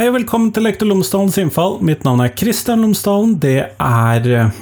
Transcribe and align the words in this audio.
Hei 0.00 0.06
og 0.08 0.14
velkommen 0.14 0.48
til 0.48 0.64
Lektor 0.64 0.88
Lomsdalens 0.88 1.34
innfall. 1.36 1.74
Mitt 1.84 2.06
navn 2.06 2.22
er 2.24 2.30
Kristian 2.32 2.80
Lomsdalen. 2.80 3.34
Det 3.36 3.66
er 3.68 4.28
eh, 4.32 4.60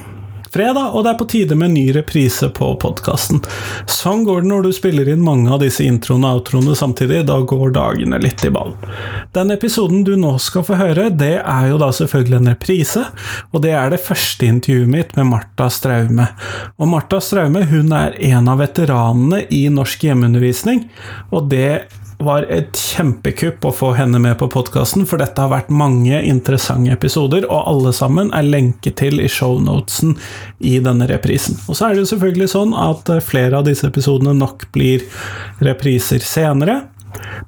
fredag, 0.50 0.96
og 0.98 1.04
det 1.07 1.12
er 1.12 1.18
på 1.21 1.29
tide 1.30 1.54
med 1.61 1.77
ny 1.77 1.84
reprise 1.95 2.48
på 2.50 2.72
podkasten. 2.82 3.39
Sånn 3.86 4.25
går 4.27 4.43
det 4.43 4.50
når 4.50 4.66
du 4.66 4.72
spiller 4.75 5.07
inn 5.12 5.22
mange 5.22 5.53
av 5.54 5.61
disse 5.62 5.86
introene 5.86 6.32
og 6.32 6.40
outroene 6.40 6.75
samtidig. 6.80 7.21
Da 7.29 7.36
går 7.53 7.71
dagene 7.76 8.18
litt 8.18 8.43
i 8.43 8.50
ball. 8.50 8.75
Den 9.39 9.54
episoden 9.54 10.03
du 10.09 10.17
nå 10.18 10.35
skal 10.43 10.67
få 10.67 10.81
høre, 10.81 11.07
det 11.22 11.36
er 11.39 11.70
jo 11.70 11.79
da 11.84 11.93
selvfølgelig 11.95 12.40
en 12.40 12.53
reprise, 12.57 13.04
og 13.53 13.62
det 13.62 13.76
er 13.79 13.95
det 13.95 14.03
første 14.09 14.50
intervjuet 14.50 14.90
mitt 14.96 15.14
med 15.20 15.31
Marta 15.36 15.70
Straume. 15.70 16.32
Og 16.82 16.90
Marta 16.96 17.23
Straume 17.23 17.62
hun 17.70 17.95
er 17.95 18.18
en 18.32 18.50
av 18.50 18.59
veteranene 18.67 19.45
i 19.54 19.68
norsk 19.70 20.03
hjemmeundervisning, 20.11 20.89
og 21.31 21.46
det 21.54 21.70
var 22.18 22.46
et 22.50 22.75
kjempekupp 22.75 23.63
å 23.68 23.72
få 23.75 23.93
henne 23.99 24.18
med 24.22 24.35
på 24.40 24.49
podkasten, 24.50 25.07
for 25.07 25.22
dette 25.22 25.39
har 25.39 25.53
vært 25.53 25.71
mange 25.71 26.18
interessante 26.26 26.90
episoder, 26.95 27.46
og 27.46 27.68
alle 27.71 27.93
sammen 27.95 28.32
er 28.35 28.49
lenket 28.49 28.99
til 28.99 29.22
i 29.22 29.31
shownotesen 29.31 30.17
i 30.59 30.79
denne 30.82 31.07
reprisen. 31.11 31.61
Og 31.68 31.79
så 31.79 31.89
er 31.89 31.95
det 31.95 32.05
jo 32.05 32.12
selvfølgelig 32.12 32.50
sånn 32.55 32.75
at 32.75 33.12
flere 33.27 33.61
av 33.61 33.69
disse 33.69 33.86
episodene 33.86 34.34
nok 34.39 34.67
blir 34.75 35.06
repriser 35.62 36.25
senere. 36.25 36.83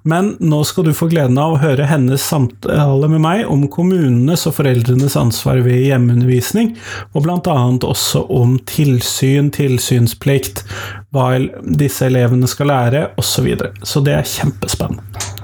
Men 0.03 0.35
nå 0.41 0.61
skal 0.65 0.87
du 0.89 0.93
få 0.97 1.11
gleden 1.11 1.39
av 1.41 1.57
å 1.57 1.61
høre 1.63 1.89
hennes 1.91 2.23
samtale 2.25 3.11
med 3.11 3.23
meg 3.25 3.43
om 3.51 3.67
kommunenes 3.73 4.47
og 4.49 4.57
foreldrenes 4.61 5.17
ansvar 5.21 5.61
ved 5.67 5.83
hjemmeundervisning, 5.89 6.75
og 7.13 7.27
annet 7.51 7.87
også 7.89 8.25
om 8.33 8.57
tilsyn, 8.71 9.51
tilsynsplikt, 9.55 10.65
hva 11.15 11.33
disse 11.61 12.07
elevene 12.07 12.49
skal 12.51 12.73
lære, 12.73 13.07
osv. 13.17 13.29
Så, 13.41 13.47
videre. 13.47 13.71
så 13.87 14.03
det 14.05 14.19
er 14.19 14.27
kjempespennende. 14.29 15.39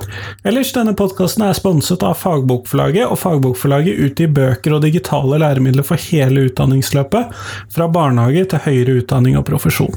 Ellers, 0.46 0.72
denne 0.74 0.94
podkasten 0.96 1.44
er 1.46 1.56
sponset 1.56 2.04
av 2.06 2.16
Fagbokforlaget, 2.20 3.06
og 3.08 3.18
Fagbokforlaget 3.20 4.00
utgir 4.06 4.30
bøker 4.36 4.76
og 4.76 4.84
digitale 4.84 5.40
læremidler 5.42 5.86
for 5.86 6.00
hele 6.10 6.46
utdanningsløpet, 6.48 7.34
fra 7.72 7.88
barnehage 7.92 8.44
til 8.52 8.62
høyere 8.66 8.98
utdanning 9.02 9.38
og 9.38 9.46
profesjon. 9.48 9.94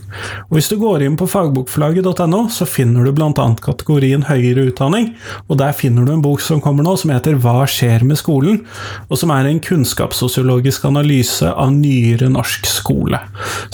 Og 0.49 0.57
Hvis 0.57 0.69
du 0.71 0.77
går 0.81 1.05
inn 1.05 1.17
på 1.19 1.27
fagbokforlaget.no, 1.29 2.41
så 2.53 2.67
finner 2.69 3.05
du 3.05 3.13
bl.a. 3.15 3.47
kategorien 3.63 4.25
høyere 4.29 4.69
utdanning, 4.71 5.13
og 5.47 5.59
der 5.61 5.75
finner 5.77 6.07
du 6.07 6.13
en 6.15 6.23
bok 6.25 6.43
som 6.43 6.61
kommer 6.63 6.85
nå, 6.85 6.95
som 6.99 7.13
heter 7.13 7.39
Hva 7.39 7.63
skjer 7.69 8.05
med 8.07 8.19
skolen?, 8.19 8.63
og 9.09 9.17
som 9.19 9.31
er 9.33 9.47
en 9.49 9.61
kunnskapssosiologisk 9.63 10.85
analyse 10.89 11.49
av 11.49 11.71
nyere 11.75 12.29
norsk 12.31 12.67
skole. 12.69 13.21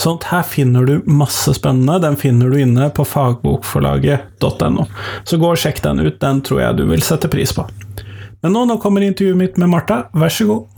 Sånn 0.00 0.20
her 0.30 0.44
finner 0.46 0.86
du 0.88 1.06
masse 1.06 1.54
spennende, 1.56 1.98
den 2.02 2.18
finner 2.20 2.52
du 2.52 2.60
inne 2.60 2.88
på 2.94 3.06
fagbokforlaget.no. 3.06 4.86
Så 5.24 5.38
gå 5.40 5.50
og 5.52 5.60
sjekk 5.60 5.82
den 5.84 6.02
ut, 6.04 6.18
den 6.26 6.42
tror 6.46 6.64
jeg 6.64 6.78
du 6.80 6.86
vil 6.90 7.04
sette 7.04 7.30
pris 7.30 7.54
på. 7.54 7.66
Men 8.42 8.54
nå, 8.54 8.66
nå 8.68 8.80
kommer 8.82 9.04
intervjuet 9.06 9.38
mitt 9.38 9.60
med 9.60 9.70
Martha, 9.72 10.06
vær 10.14 10.32
så 10.32 10.48
god. 10.50 10.72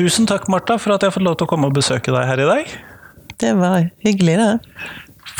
Tusen 0.00 0.24
takk, 0.24 0.46
Martha, 0.48 0.78
for 0.80 0.94
at 0.94 1.02
jeg 1.02 1.10
har 1.10 1.16
fått 1.18 1.26
lov 1.26 1.36
til 1.36 1.48
å 1.48 1.50
komme 1.50 1.68
og 1.68 1.76
besøke 1.76 2.12
deg 2.14 2.24
her 2.24 2.40
i 2.40 2.48
dag. 2.48 2.74
Det 3.42 3.50
var 3.58 3.90
hyggelig, 4.04 4.36
det. 4.40 4.84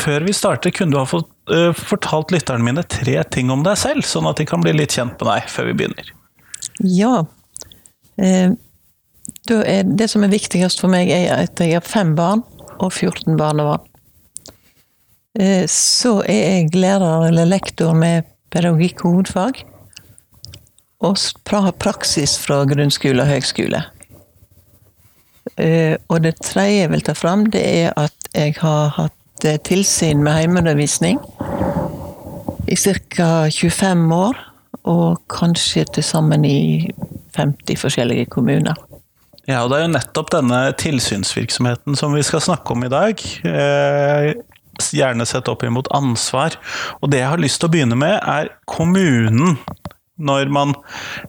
Før 0.01 0.25
vi 0.27 0.35
starter, 0.37 0.73
kunne 0.75 0.93
du 0.93 0.99
ha 0.99 1.07
fått, 1.09 1.29
uh, 1.49 1.71
fortalt 1.73 2.33
lytterne 2.35 2.67
mine 2.67 2.83
tre 2.85 3.15
ting 3.33 3.49
om 3.53 3.63
deg 3.65 3.79
selv, 3.79 4.05
sånn 4.05 4.29
at 4.29 4.37
de 4.41 4.45
kan 4.49 4.61
bli 4.61 4.75
litt 4.75 4.93
kjent 4.97 5.15
med 5.17 5.31
deg 5.31 5.49
før 5.49 5.71
vi 5.71 5.77
begynner? 5.81 6.11
Ja. 6.83 7.25
Uh, 8.21 8.53
det 9.47 10.07
som 10.11 10.23
er 10.23 10.31
viktigst 10.31 10.81
for 10.81 10.91
meg, 10.91 11.09
er 11.11 11.33
at 11.35 11.59
jeg 11.59 11.75
har 11.75 11.85
fem 11.85 12.13
barn 12.17 12.43
og 12.81 12.91
14 12.91 13.37
barnebarn. 13.39 13.83
Uh, 15.39 15.65
så 15.69 16.19
er 16.25 16.41
jeg 16.41 16.75
lærer 16.75 17.27
eller 17.29 17.49
lektor 17.49 17.93
med 17.97 18.29
pedagogikk 18.53 19.05
hovedfag. 19.07 19.63
Og 21.01 21.17
har 21.49 21.71
praksis 21.81 22.35
fra 22.37 22.61
grunnskole 22.69 23.23
og 23.23 23.31
høgskole. 23.31 23.79
Og 26.09 26.17
det 26.21 26.35
tredje 26.45 26.83
jeg 26.83 26.91
vil 26.91 27.01
ta 27.01 27.15
fram, 27.17 27.47
det 27.53 27.61
er 27.65 27.95
at 27.97 28.29
jeg 28.37 28.53
har 28.61 28.93
hatt 28.93 29.47
tilsyn 29.65 30.21
med 30.21 30.37
heimeundervisning 30.37 31.17
i 32.71 32.77
ca. 32.77 33.49
25 33.49 34.13
år, 34.13 34.37
og 34.89 35.21
kanskje 35.31 35.85
til 35.97 36.05
sammen 36.05 36.45
i 36.47 36.89
50 37.37 37.79
forskjellige 37.81 38.29
kommuner. 38.33 38.77
Ja, 39.49 39.63
og 39.63 39.71
det 39.71 39.79
er 39.79 39.85
jo 39.87 39.95
nettopp 39.95 40.31
denne 40.33 40.61
tilsynsvirksomheten 40.79 41.97
som 41.97 42.13
vi 42.15 42.23
skal 42.25 42.43
snakke 42.43 42.75
om 42.75 42.85
i 42.85 42.91
dag. 42.91 43.21
Eh, 43.47 44.33
gjerne 44.95 45.27
sett 45.29 45.49
opp 45.51 45.65
imot 45.65 45.89
ansvar. 45.95 46.57
Og 47.01 47.11
det 47.11 47.21
jeg 47.23 47.31
har 47.33 47.41
lyst 47.41 47.61
til 47.61 47.69
å 47.69 47.73
begynne 47.73 47.97
med, 47.99 48.19
er 48.21 48.53
kommunen. 48.69 49.59
Når, 50.21 50.51
man, 50.53 50.75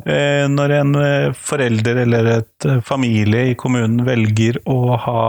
eh, 0.04 0.44
når 0.52 0.74
en 0.76 0.96
eh, 1.00 1.32
forelder 1.32 2.02
eller 2.02 2.26
et 2.34 2.66
familie 2.84 3.46
i 3.48 3.56
kommunen 3.56 4.04
velger 4.04 4.58
å 4.68 4.98
ha 5.00 5.22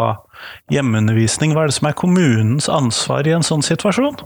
hjemmeundervisning. 0.73 1.53
Hva 1.55 1.63
er 1.63 1.71
det 1.71 1.77
som 1.77 1.87
er 1.87 1.95
kommunens 1.95 2.67
ansvar 2.67 3.29
i 3.29 3.35
en 3.37 3.45
sånn 3.45 3.63
situasjon? 3.63 4.19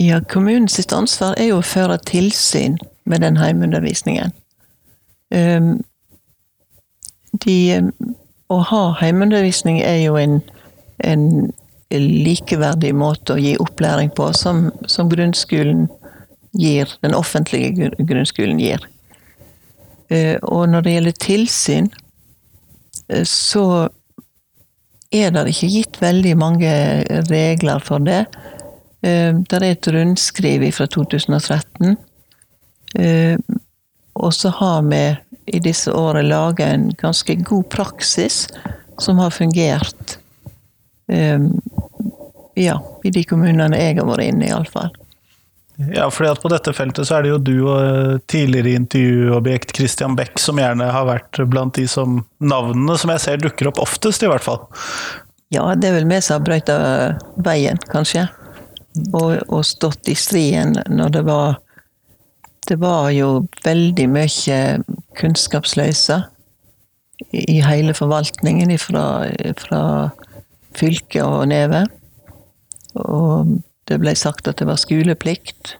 Ja, 0.00 0.20
Kommunens 0.20 0.78
ansvar 0.94 1.34
er 1.34 1.48
jo 1.50 1.58
å 1.58 1.66
føre 1.66 1.96
tilsyn 2.06 2.76
med 3.08 3.24
den 3.24 3.38
heimeundervisningen. 3.40 4.30
Um, 5.34 5.80
de, 7.42 7.80
å 8.46 8.60
ha 8.70 8.82
heimeundervisning 9.00 9.80
er 9.82 9.98
jo 10.04 10.14
en, 10.20 10.38
en, 11.02 11.24
likeverdig 11.90 12.92
måte 12.94 13.34
å 13.34 13.40
gi 13.42 13.56
opplæring 13.58 14.12
på 14.14 14.28
som, 14.36 14.68
som 14.86 15.08
grunnskolen 15.10 15.86
gir, 16.52 16.92
den 17.02 17.16
offentlige 17.16 17.90
grunnskolen 17.98 18.60
gir. 18.62 18.84
Uh, 20.12 20.36
og 20.46 20.68
når 20.70 20.86
det 20.86 20.92
gjelder 20.94 21.18
tilsyn, 21.26 21.90
uh, 23.10 23.24
så 23.26 23.88
er 25.10 25.34
det 25.34 25.48
ikke 25.50 25.72
gitt 25.72 25.98
veldig 25.98 26.36
mange 26.38 26.70
regler 27.32 27.82
for 27.82 28.06
det. 28.06 28.28
Eh, 29.02 29.34
det 29.34 29.60
er 29.60 29.66
et 29.70 29.88
rundskriv 29.94 30.64
fra 30.74 30.86
2013. 30.86 31.96
Eh, 32.98 33.38
og 34.18 34.34
så 34.34 34.50
har 34.58 34.82
vi 34.88 35.02
i 35.46 35.60
disse 35.62 35.92
årene 35.94 36.28
laga 36.28 36.66
en 36.74 36.90
ganske 36.98 37.34
god 37.46 37.68
praksis 37.70 38.46
som 38.98 39.20
har 39.22 39.30
fungert 39.30 40.18
eh, 41.12 41.38
ja, 42.58 42.78
i 43.04 43.12
de 43.14 43.22
kommunene 43.24 43.78
jeg 43.78 44.00
har 44.00 44.08
vært 44.08 44.26
inne 44.32 44.48
i, 44.48 44.50
iallfall. 44.50 44.90
Ja, 45.94 46.08
fordi 46.10 46.32
at 46.32 46.40
på 46.42 46.50
dette 46.50 46.72
feltet 46.74 47.06
så 47.06 47.20
er 47.20 47.22
det 47.22 47.30
jo 47.30 47.38
du 47.38 47.54
og 47.70 48.24
tidligere 48.26 48.74
intervjuobjekt 48.80 49.76
Christian 49.78 50.16
Beck 50.18 50.40
som 50.42 50.58
gjerne 50.58 50.88
har 50.90 51.06
vært 51.06 51.38
blant 51.46 51.76
de 51.78 51.84
som 51.86 52.24
navnene 52.42 52.96
som 52.98 53.12
jeg 53.14 53.22
ser 53.22 53.38
dukker 53.44 53.70
opp 53.70 53.78
oftest, 53.84 54.26
i 54.26 54.30
hvert 54.30 54.42
fall. 54.42 54.64
Ja, 55.54 55.62
det 55.78 55.92
er 55.92 56.00
vel 56.00 56.10
vi 56.10 56.18
som 56.18 56.40
har 56.40 56.48
brøyta 56.48 56.78
veien, 57.46 57.78
kanskje. 57.94 58.26
Og, 59.12 59.38
og, 59.48 59.62
stått 59.66 60.08
i 60.10 60.16
striden 60.18 60.76
når 60.88 61.14
det 61.16 61.24
var 61.28 61.58
Det 62.68 62.76
var 62.76 63.10
jo 63.16 63.46
veldig 63.64 64.04
mye 64.12 64.56
kunnskapsløse 65.16 66.18
i 67.32 67.60
hele 67.64 67.94
forvaltningen 67.96 68.74
fra, 68.78 69.24
fra 69.56 69.80
fylket 70.76 71.24
og 71.24 71.48
nedover. 71.48 71.88
Og 73.00 73.54
det 73.88 73.96
ble 74.02 74.12
sagt 74.20 74.50
at 74.52 74.60
det 74.60 74.68
var 74.68 74.76
skoleplikt. 74.76 75.78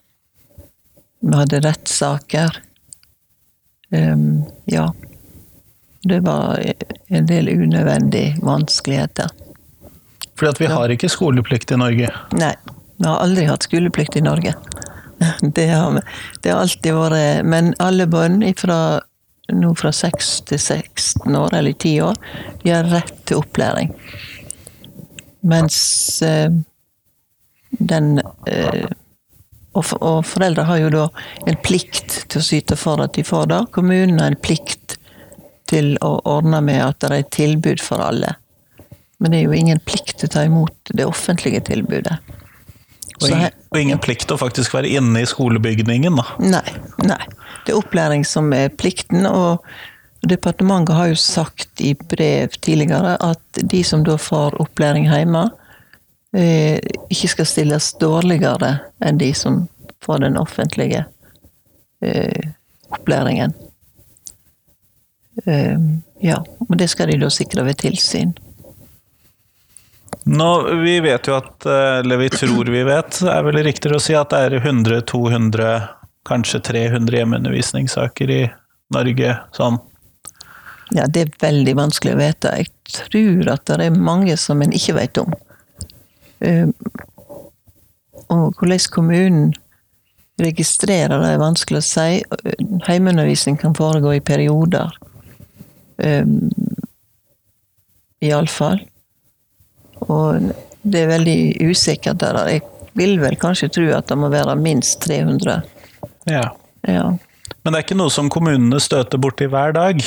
Vi 1.20 1.34
hadde 1.36 1.60
rettssaker. 1.66 2.56
Um, 3.92 4.46
ja. 4.64 4.88
Det 6.08 6.20
var 6.24 6.62
en 7.08 7.28
del 7.28 7.48
unødvendige 7.48 8.38
vanskeligheter. 8.42 9.28
Fordi 10.38 10.50
at 10.50 10.60
vi 10.60 10.66
har 10.70 10.92
ikke 10.94 11.10
skoleplikt 11.10 11.72
i 11.74 11.80
Norge? 11.80 12.10
Nei, 12.38 12.54
vi 12.98 13.06
har 13.06 13.22
aldri 13.22 13.46
hatt 13.48 13.66
skoleplikt 13.66 14.16
i 14.16 14.24
Norge. 14.26 14.54
Det 15.42 15.66
har, 15.66 15.90
vi. 15.92 16.00
det 16.42 16.50
har 16.50 16.60
alltid 16.62 16.94
vært 16.94 17.44
Men 17.44 17.72
alle 17.82 18.04
barn 18.06 18.38
fra, 18.54 19.00
nå 19.50 19.72
fra 19.74 19.90
6 19.92 20.28
til 20.46 20.60
16 20.60 21.36
år, 21.36 21.56
eller 21.58 21.72
10 21.72 22.00
år, 22.06 22.20
de 22.62 22.70
har 22.70 22.86
rett 22.86 23.16
til 23.26 23.40
opplæring. 23.40 23.90
Mens 25.40 26.22
eh, 26.22 26.54
den 27.70 28.20
eh, 28.46 28.86
og, 29.78 29.84
og 30.00 30.22
foreldre 30.26 30.66
har 30.68 30.80
jo 30.82 30.90
da 30.94 31.04
en 31.46 31.58
plikt 31.62 32.22
til 32.30 32.40
å 32.40 32.46
syte 32.46 32.78
for 32.78 33.02
at 33.02 33.14
de 33.18 33.26
får 33.26 33.50
det. 33.50 33.60
Kommunen 33.74 34.18
har 34.22 34.32
en 34.32 34.40
plikt 34.42 34.98
til 35.68 35.96
å 36.04 36.14
ordne 36.28 36.62
med 36.64 36.80
at 36.82 37.02
det 37.02 37.10
er 37.10 37.20
et 37.20 37.34
tilbud 37.34 37.82
for 37.84 38.02
alle. 38.02 38.34
Men 39.18 39.32
det 39.34 39.40
er 39.40 39.48
jo 39.48 39.58
ingen 39.58 39.82
plikt 39.84 40.20
til 40.20 40.30
å 40.30 40.34
ta 40.34 40.44
imot 40.46 40.92
det 40.94 41.06
offentlige 41.06 41.60
tilbudet. 41.68 42.18
Og 43.18 43.30
ingen, 43.30 43.54
og 43.72 43.80
ingen 43.80 44.00
plikt 44.02 44.30
å 44.30 44.38
faktisk 44.40 44.74
være 44.76 44.90
inne 44.98 45.22
i 45.24 45.28
skolebygningen, 45.28 46.18
da? 46.20 46.26
Nei. 46.42 46.74
nei. 47.02 47.22
Det 47.66 47.74
er 47.74 47.80
opplæring 47.80 48.24
som 48.26 48.52
er 48.56 48.70
plikten, 48.74 49.26
og 49.26 49.64
Departementet 50.26 50.96
har 50.96 51.06
jo 51.12 51.16
sagt 51.16 51.80
i 51.80 51.92
brev 51.94 52.56
tidligere 52.60 53.14
at 53.22 53.60
de 53.70 53.84
som 53.86 54.02
da 54.04 54.16
får 54.18 54.56
opplæring 54.60 55.06
hjemme, 55.06 55.44
eh, 56.34 56.78
ikke 57.10 57.30
skal 57.34 57.46
stilles 57.46 57.92
dårligere 58.02 58.72
enn 59.04 59.20
de 59.20 59.30
som 59.34 59.68
får 60.02 60.24
den 60.26 60.36
offentlige 60.36 61.04
eh, 62.02 62.50
opplæringen. 62.90 63.54
Eh, 65.46 65.78
ja, 66.20 66.42
og 66.66 66.76
det 66.78 66.90
skal 66.90 67.12
de 67.12 67.20
da 67.22 67.30
sikre 67.30 67.64
ved 67.68 67.78
tilsyn. 67.84 68.34
Nå, 70.30 70.74
vi 70.82 71.00
vet 71.00 71.26
jo 71.26 71.38
at, 71.38 71.66
eh, 71.66 71.98
eller 71.98 72.16
vi 72.20 72.28
tror 72.28 72.68
vi 72.68 72.82
vet, 72.84 73.20
er 73.22 73.44
vel 73.46 73.62
riktigere 73.64 73.96
å 73.96 74.02
si 74.02 74.12
at 74.18 74.28
det 74.34 74.40
er 74.44 74.56
100-200, 74.60 75.68
kanskje 76.28 76.60
300 76.66 77.16
hjemmeundervisningssaker 77.16 78.32
i 78.34 78.42
Norge 78.92 79.38
sånn. 79.56 79.78
Ja, 80.92 81.06
det 81.08 81.22
er 81.22 81.32
veldig 81.40 81.74
vanskelig 81.78 82.12
å 82.12 82.20
vite. 82.20 82.52
Jeg 82.60 82.68
tror 82.92 83.48
at 83.54 83.64
det 83.70 83.86
er 83.86 83.96
mange 83.96 84.36
som 84.40 84.60
en 84.64 84.76
ikke 84.76 84.98
vet 84.98 85.22
om. 85.22 85.32
Um, 86.44 86.74
og 88.28 88.60
hvordan 88.60 88.84
kommunen 88.92 89.56
registrerer 90.44 91.16
det, 91.24 91.32
er 91.32 91.40
vanskelig 91.40 91.80
å 91.80 91.88
si. 91.88 92.20
Heimeundervisning 92.84 93.56
kan 93.64 93.76
foregå 93.76 94.12
i 94.18 94.22
perioder. 94.24 94.92
Um, 95.96 96.50
Iallfall. 98.20 98.84
Og 100.06 100.50
det 100.82 101.04
er 101.04 101.12
veldig 101.12 101.38
usikkert 101.68 102.20
der. 102.22 102.38
Jeg 102.48 102.64
vil 102.98 103.18
vel 103.22 103.36
kanskje 103.40 103.70
tro 103.74 103.86
at 103.96 104.08
det 104.10 104.18
må 104.18 104.30
være 104.32 104.56
minst 104.58 105.00
300. 105.06 105.60
Ja. 106.30 106.48
Ja. 106.86 107.06
Men 107.62 107.74
det 107.74 107.80
er 107.80 107.86
ikke 107.86 107.98
noe 107.98 108.12
som 108.12 108.30
kommunene 108.32 108.80
støter 108.80 109.20
borti 109.20 109.48
hver 109.50 109.74
dag. 109.76 110.02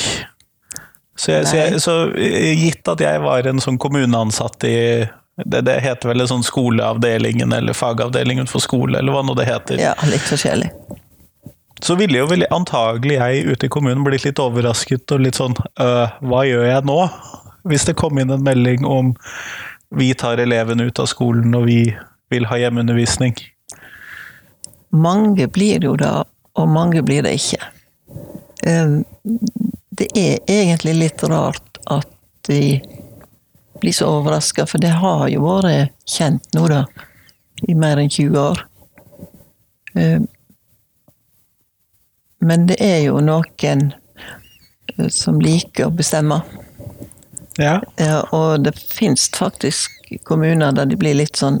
Så, 1.16 1.30
jeg, 1.30 1.46
så, 1.46 1.56
jeg, 1.56 1.80
så 1.84 1.96
gitt 2.58 2.88
at 2.88 3.02
jeg 3.04 3.20
var 3.22 3.46
en 3.46 3.60
sånn 3.62 3.78
kommuneansatt 3.80 4.64
i 4.66 4.78
det, 5.44 5.62
det 5.64 5.78
heter 5.80 6.10
vel 6.10 6.24
en 6.24 6.28
sånn 6.28 6.44
skoleavdelingen 6.44 7.52
eller 7.56 7.76
fagavdelingen 7.76 8.48
for 8.50 8.64
skole, 8.64 8.98
eller 8.98 9.14
hva 9.14 9.22
nå 9.24 9.36
det 9.38 9.48
heter. 9.48 9.80
ja, 9.80 9.94
litt 10.08 10.24
forskjellig. 10.28 10.70
Så 11.82 11.96
ville 11.98 12.20
jo 12.20 12.28
vel 12.30 12.44
antagelig 12.54 13.16
jeg 13.16 13.46
ute 13.48 13.66
i 13.66 13.72
kommunen 13.72 14.04
blitt 14.06 14.26
litt 14.26 14.38
overrasket 14.38 15.14
og 15.16 15.24
litt 15.24 15.38
sånn 15.40 15.56
øh, 15.82 16.12
Hva 16.30 16.42
gjør 16.46 16.68
jeg 16.68 16.86
nå? 16.86 16.98
Hvis 17.66 17.88
det 17.88 17.96
kom 17.98 18.20
inn 18.22 18.30
en 18.30 18.44
melding 18.46 18.86
om 18.86 19.10
vi 19.94 20.14
tar 20.14 20.38
eleven 20.38 20.80
ut 20.80 20.98
av 20.98 21.06
skolen 21.06 21.54
og 21.54 21.66
vi 21.68 21.80
vil 22.32 22.46
ha 22.48 22.58
hjemmeundervisning. 22.58 23.34
Mange 24.92 25.48
blir 25.48 25.80
det 25.80 25.88
jo 25.88 25.96
da, 26.00 26.24
og 26.56 26.68
mange 26.68 27.02
blir 27.04 27.24
det 27.24 27.36
ikke. 27.40 27.60
Um, 28.66 29.04
Det 29.92 30.08
er 30.16 30.38
egentlig 30.48 30.94
litt 30.96 31.22
rart 31.28 31.78
at 31.92 32.08
de 32.48 32.80
blir 33.80 33.92
så 33.92 34.08
overraska, 34.08 34.64
for 34.66 34.80
det 34.80 34.94
har 34.96 35.26
jo 35.28 35.42
vært 35.44 35.92
kjent 36.08 36.46
nå, 36.56 36.64
da, 36.72 36.86
i 37.68 37.74
mer 37.76 38.00
enn 38.00 38.08
20 38.10 38.38
år. 38.40 38.62
Um, 39.94 40.28
Men 42.40 42.66
det 42.66 42.80
er 42.80 43.04
jo 43.04 43.20
noen 43.20 43.92
eh, 43.92 45.08
som 45.08 45.38
liker 45.40 45.86
å 45.86 45.94
bestemme. 45.94 46.40
Ja. 47.58 47.80
Ja, 48.00 48.22
og 48.32 48.64
det 48.64 48.76
fins 48.78 49.28
faktisk 49.34 49.90
kommuner 50.24 50.72
der 50.72 50.88
de 50.88 50.96
blir 50.96 51.16
litt 51.18 51.36
sånn 51.36 51.60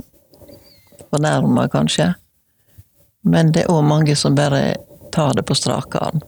fornærma, 1.12 1.68
kanskje. 1.72 2.14
Men 3.22 3.52
det 3.52 3.66
er 3.66 3.72
òg 3.72 3.84
mange 3.86 4.16
som 4.16 4.36
bare 4.38 4.76
tar 5.12 5.36
det 5.36 5.44
på 5.46 5.56
strak 5.56 5.94
arm. 6.00 6.22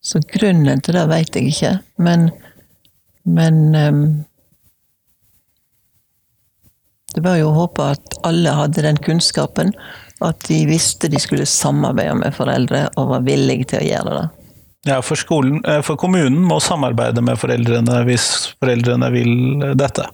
Så 0.00 0.22
grunnen 0.32 0.80
til 0.80 0.94
det 0.94 1.08
veit 1.10 1.34
jeg 1.36 1.52
ikke, 1.52 1.78
men 1.98 2.30
Men 3.28 3.74
um, 3.74 4.24
Det 7.14 7.20
var 7.20 7.36
jo 7.36 7.50
å 7.50 7.56
håpe 7.56 7.82
at 7.92 8.14
alle 8.24 8.54
hadde 8.56 8.84
den 8.86 8.96
kunnskapen, 8.96 9.74
at 10.24 10.40
de 10.48 10.62
visste 10.68 11.10
de 11.12 11.20
skulle 11.20 11.44
samarbeide 11.44 12.14
med 12.14 12.34
foreldre 12.36 12.86
og 12.96 13.10
var 13.12 13.26
villige 13.26 13.68
til 13.72 13.82
å 13.82 13.86
gjøre 13.88 14.14
det. 14.14 14.37
Ja, 14.88 14.98
for 15.04 15.20
skolen 15.20 15.60
eh, 15.64 15.80
For 15.86 15.98
kommunen 16.00 16.40
må 16.46 16.58
samarbeide 16.64 17.22
med 17.24 17.38
foreldrene 17.40 18.02
hvis 18.08 18.28
foreldrene 18.58 19.10
vil 19.14 19.32
dette. 19.78 20.06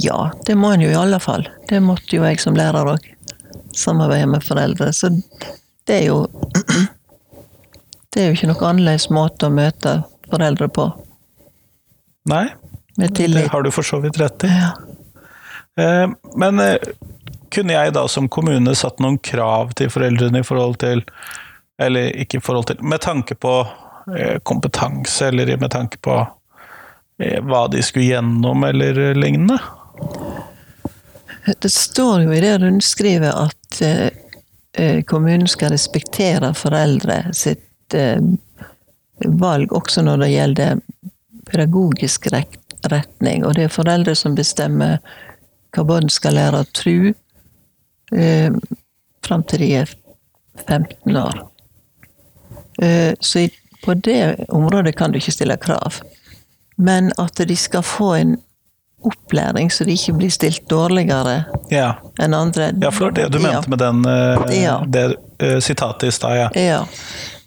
Ja, 0.00 0.30
det 0.46 0.56
må 0.56 0.72
en 0.72 0.84
jo 0.84 0.90
i 0.92 0.96
alle 0.98 1.20
fall. 1.20 1.44
Det 1.68 1.82
måtte 1.84 2.16
jo 2.16 2.24
jeg 2.24 2.40
som 2.40 2.56
lærer 2.56 2.94
òg. 2.94 3.06
Samarbeide 3.76 4.30
med 4.30 4.44
foreldre. 4.44 4.90
Så 4.96 5.12
det 5.88 6.02
er 6.02 6.08
jo 6.10 6.24
Det 8.12 8.20
er 8.20 8.26
jo 8.28 8.36
ikke 8.36 8.50
noen 8.50 8.66
annerledes 8.68 9.06
måte 9.08 9.48
å 9.48 9.54
møte 9.54 10.02
foreldre 10.28 10.66
på. 10.68 10.84
Nei, 12.28 12.44
det 13.00 13.46
har 13.48 13.64
du 13.64 13.70
for 13.72 13.88
så 13.88 14.02
vidt 14.04 14.18
rett 14.20 14.44
i. 14.44 14.50
Ja. 14.52 14.72
Eh, 15.80 16.12
Men 16.36 16.60
eh, 16.60 16.76
kunne 17.52 17.72
jeg 17.72 17.94
da 17.96 18.04
som 18.08 18.28
kommune 18.28 18.74
satt 18.76 19.00
noen 19.00 19.18
krav 19.18 19.72
til 19.78 19.90
foreldrene 19.92 20.42
i 20.42 20.46
forhold 20.46 20.78
til 20.84 21.04
Eller 21.86 22.12
ikke 22.22 22.38
i 22.38 22.44
forhold 22.44 22.70
til 22.70 22.82
Med 22.84 23.00
tanke 23.00 23.34
på 23.34 23.54
eh, 24.16 24.38
kompetanse, 24.42 25.28
eller 25.28 25.56
med 25.56 25.70
tanke 25.70 25.98
på 26.02 26.18
eh, 27.18 27.40
hva 27.42 27.66
de 27.72 27.82
skulle 27.82 28.10
gjennom, 28.10 28.64
eller 28.64 29.14
lignende? 29.14 29.58
Det 31.58 31.72
står 31.72 32.22
jo 32.22 32.32
i 32.32 32.40
det 32.40 32.58
rundskrivet 32.62 33.34
at 33.34 33.82
eh, 33.82 34.08
eh, 34.78 35.02
kommunen 35.02 35.48
skal 35.50 35.74
respektere 35.74 36.54
foreldre 36.54 37.24
sitt 37.34 37.94
eh, 37.94 38.22
valg, 39.24 39.72
også 39.72 40.02
når 40.06 40.22
det 40.22 40.30
gjelder 40.32 40.80
pedagogisk 41.50 42.28
retning. 42.32 43.44
Og 43.44 43.56
det 43.56 43.66
er 43.66 43.74
foreldre 43.74 44.14
som 44.18 44.36
bestemmer 44.38 44.98
hva 45.72 45.84
barn 45.88 46.10
skal 46.12 46.36
lære 46.36 46.62
å 46.62 46.70
tro, 46.76 46.96
eh, 48.12 48.52
fram 49.24 49.44
til 49.48 49.64
de 49.64 49.72
er 49.82 49.94
15 50.66 51.16
år. 51.16 51.42
Eh, 52.82 53.14
så 53.20 53.48
på 53.84 53.94
det 53.94 54.44
området 54.48 54.96
kan 54.96 55.12
du 55.12 55.18
ikke 55.18 55.34
stille 55.34 55.56
krav. 55.56 56.00
Men 56.76 57.12
at 57.18 57.42
de 57.48 57.56
skal 57.56 57.82
få 57.82 58.14
en 58.14 58.36
opplæring 59.02 59.70
så 59.70 59.84
de 59.84 59.96
ikke 59.98 60.14
blir 60.14 60.30
stilt 60.30 60.68
dårligere 60.70 61.44
Ja, 61.70 61.88
enn 62.22 62.34
andre. 62.34 62.68
ja 62.82 62.90
for 62.94 63.10
det 63.10 63.28
du 63.34 63.40
mente 63.42 63.70
med 63.70 63.78
den, 63.82 64.04
eh, 64.06 64.62
Ja. 64.62 64.76
det 64.86 65.16
uh, 65.42 65.58
sitatet 65.58 66.08
i 66.08 66.12
stad, 66.12 66.36
ja. 66.36 66.50
Ja. 66.54 66.80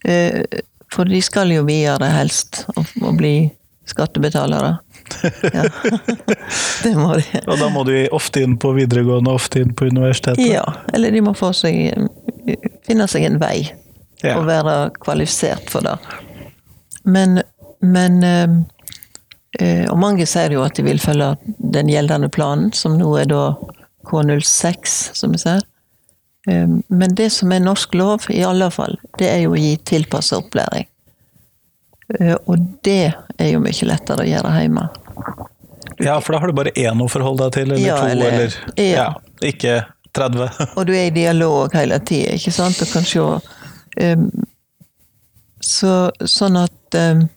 Uh, 0.08 0.44
For 0.92 1.04
de 1.06 1.22
skal 1.22 1.52
jo 1.52 1.64
videre 1.64 2.06
helst, 2.12 2.66
og, 2.76 2.86
og 3.02 3.18
bli 3.18 3.52
skattebetalere. 3.86 4.78
Ja. 5.54 5.64
det 6.84 6.94
må 6.96 7.16
de. 7.16 7.24
Og 7.48 7.58
da 7.60 7.70
må 7.70 7.84
du 7.84 8.08
ofte 8.16 8.44
inn 8.46 8.56
på 8.58 8.72
videregående, 8.78 9.34
ofte 9.34 9.60
inn 9.60 9.74
på 9.76 9.90
universitetet. 9.92 10.46
Ja, 10.48 10.64
eller 10.94 11.12
de 11.12 11.22
må 11.26 11.34
få 11.36 11.52
seg 11.54 12.08
finne 12.86 13.08
seg 13.12 13.26
en 13.28 13.40
vei. 13.42 13.74
Ja. 14.26 14.38
å 14.40 14.46
være 14.48 14.76
kvalifisert 15.04 15.70
for 15.70 15.86
det. 15.86 15.98
Men, 17.06 17.42
men 17.86 18.24
eh, 18.24 18.56
eh, 19.60 19.86
Og 19.92 20.00
mange 20.02 20.26
sier 20.26 20.52
jo 20.56 20.64
at 20.66 20.76
de 20.80 20.84
vil 20.88 21.00
følge 21.00 21.36
den 21.60 21.88
gjeldende 21.92 22.30
planen, 22.34 22.72
som 22.74 22.98
nå 22.98 23.12
er 23.22 23.30
da 23.30 23.44
K06, 24.10 24.96
som 25.18 25.32
vi 25.32 25.38
ser. 25.42 25.62
Eh, 26.50 26.68
Men 26.90 27.16
det 27.16 27.30
som 27.34 27.52
er 27.52 27.60
norsk 27.64 27.94
lov, 27.98 28.28
i 28.30 28.42
alle 28.46 28.72
fall, 28.72 28.98
det 29.20 29.30
er 29.30 29.44
jo 29.46 29.54
å 29.56 29.60
gi 29.62 29.76
tilpassa 29.78 30.38
opplæring. 30.42 30.88
Eh, 32.20 32.36
Og 32.48 32.58
det 32.86 33.14
er 33.40 33.52
jo 33.54 33.60
mye 33.64 33.86
lettere 33.90 34.26
å 34.26 34.30
gjøre 34.30 34.52
hjemme. 34.62 34.88
Ja, 36.04 36.20
for 36.20 36.34
da 36.36 36.40
har 36.40 36.48
du 36.52 36.54
bare 36.58 36.74
én 36.76 37.00
å 37.02 37.08
forholde 37.10 37.46
deg 37.46 37.54
til, 37.54 37.72
eller 37.72 37.86
Ja, 37.86 37.98
to, 38.02 38.08
eller- 38.12 38.32
eller 38.34 38.56
ja. 38.78 38.84
ja. 38.96 39.14
Ikke 39.42 39.86
30. 40.16 40.50
Og 40.78 40.86
du 40.88 40.94
er 40.94 41.08
i 41.08 41.14
dialog 41.16 41.74
hele 41.76 42.00
tida, 42.00 42.34
ikke 42.36 42.52
sant? 42.52 42.82
Og 42.82 42.88
kan 42.92 43.04
se 43.04 43.20
så, 45.66 46.12
Sånn 46.26 46.58
at 46.60 46.98
um, 47.00 47.28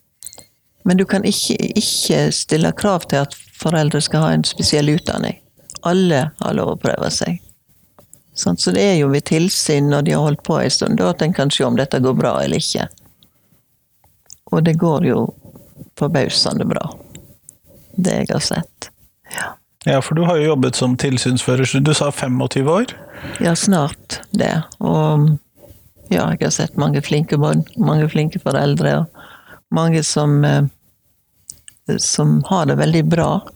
Men 0.85 0.99
du 0.99 1.05
kan 1.09 1.25
ikke, 1.25 1.57
ikke 1.79 2.29
stille 2.35 2.73
krav 2.77 3.07
til 3.11 3.27
at 3.27 3.37
foreldre 3.59 4.01
skal 4.05 4.25
ha 4.25 4.31
en 4.33 4.45
spesiell 4.47 4.89
utdanning. 4.93 5.37
Alle 5.87 6.31
har 6.41 6.57
lov 6.57 6.71
å 6.73 6.79
prøve 6.81 7.11
seg. 7.13 7.43
sånn, 8.35 8.57
Så 8.57 8.73
det 8.73 8.85
er 8.87 8.95
jo 9.01 9.11
ved 9.13 9.27
tilsyn 9.29 9.91
når 9.91 10.07
de 10.07 10.15
har 10.15 10.25
holdt 10.25 10.43
på 10.47 10.57
en 10.63 10.71
stund, 10.71 11.01
at 11.01 11.23
en 11.23 11.35
kan 11.35 11.51
se 11.51 11.65
om 11.67 11.77
dette 11.77 12.01
går 12.01 12.15
bra 12.17 12.39
eller 12.43 12.63
ikke. 12.63 12.89
Og 14.53 14.65
det 14.65 14.79
går 14.81 15.07
jo 15.11 15.27
forbausende 15.99 16.65
bra. 16.65 16.87
Det 17.99 18.15
jeg 18.23 18.31
har 18.33 18.41
sett. 18.41 18.91
Ja. 19.35 19.59
Ja, 19.85 20.01
for 20.03 20.15
du 20.15 20.25
har 20.27 20.37
jo 20.37 20.51
jobbet 20.51 20.77
som 20.77 20.97
tilsynsfører, 20.97 21.65
så 21.65 21.79
du 21.79 21.93
sa 21.95 22.11
25 22.13 22.69
år? 22.69 22.95
Ja, 23.41 23.55
snart 23.57 24.21
det. 24.31 24.63
Og 24.81 25.39
ja, 26.09 26.25
jeg 26.33 26.43
har 26.43 26.55
sett 26.55 26.81
mange 26.81 27.03
flinke 27.05 27.39
barn, 27.41 27.65
mange 27.77 28.09
flinke 28.09 28.41
foreldre, 28.43 28.99
og 29.03 29.75
mange 29.75 30.03
som 30.07 30.45
eh, 30.45 30.65
som 31.97 32.45
har 32.47 32.67
det 32.67 32.75
veldig 32.75 33.05
bra. 33.05 33.49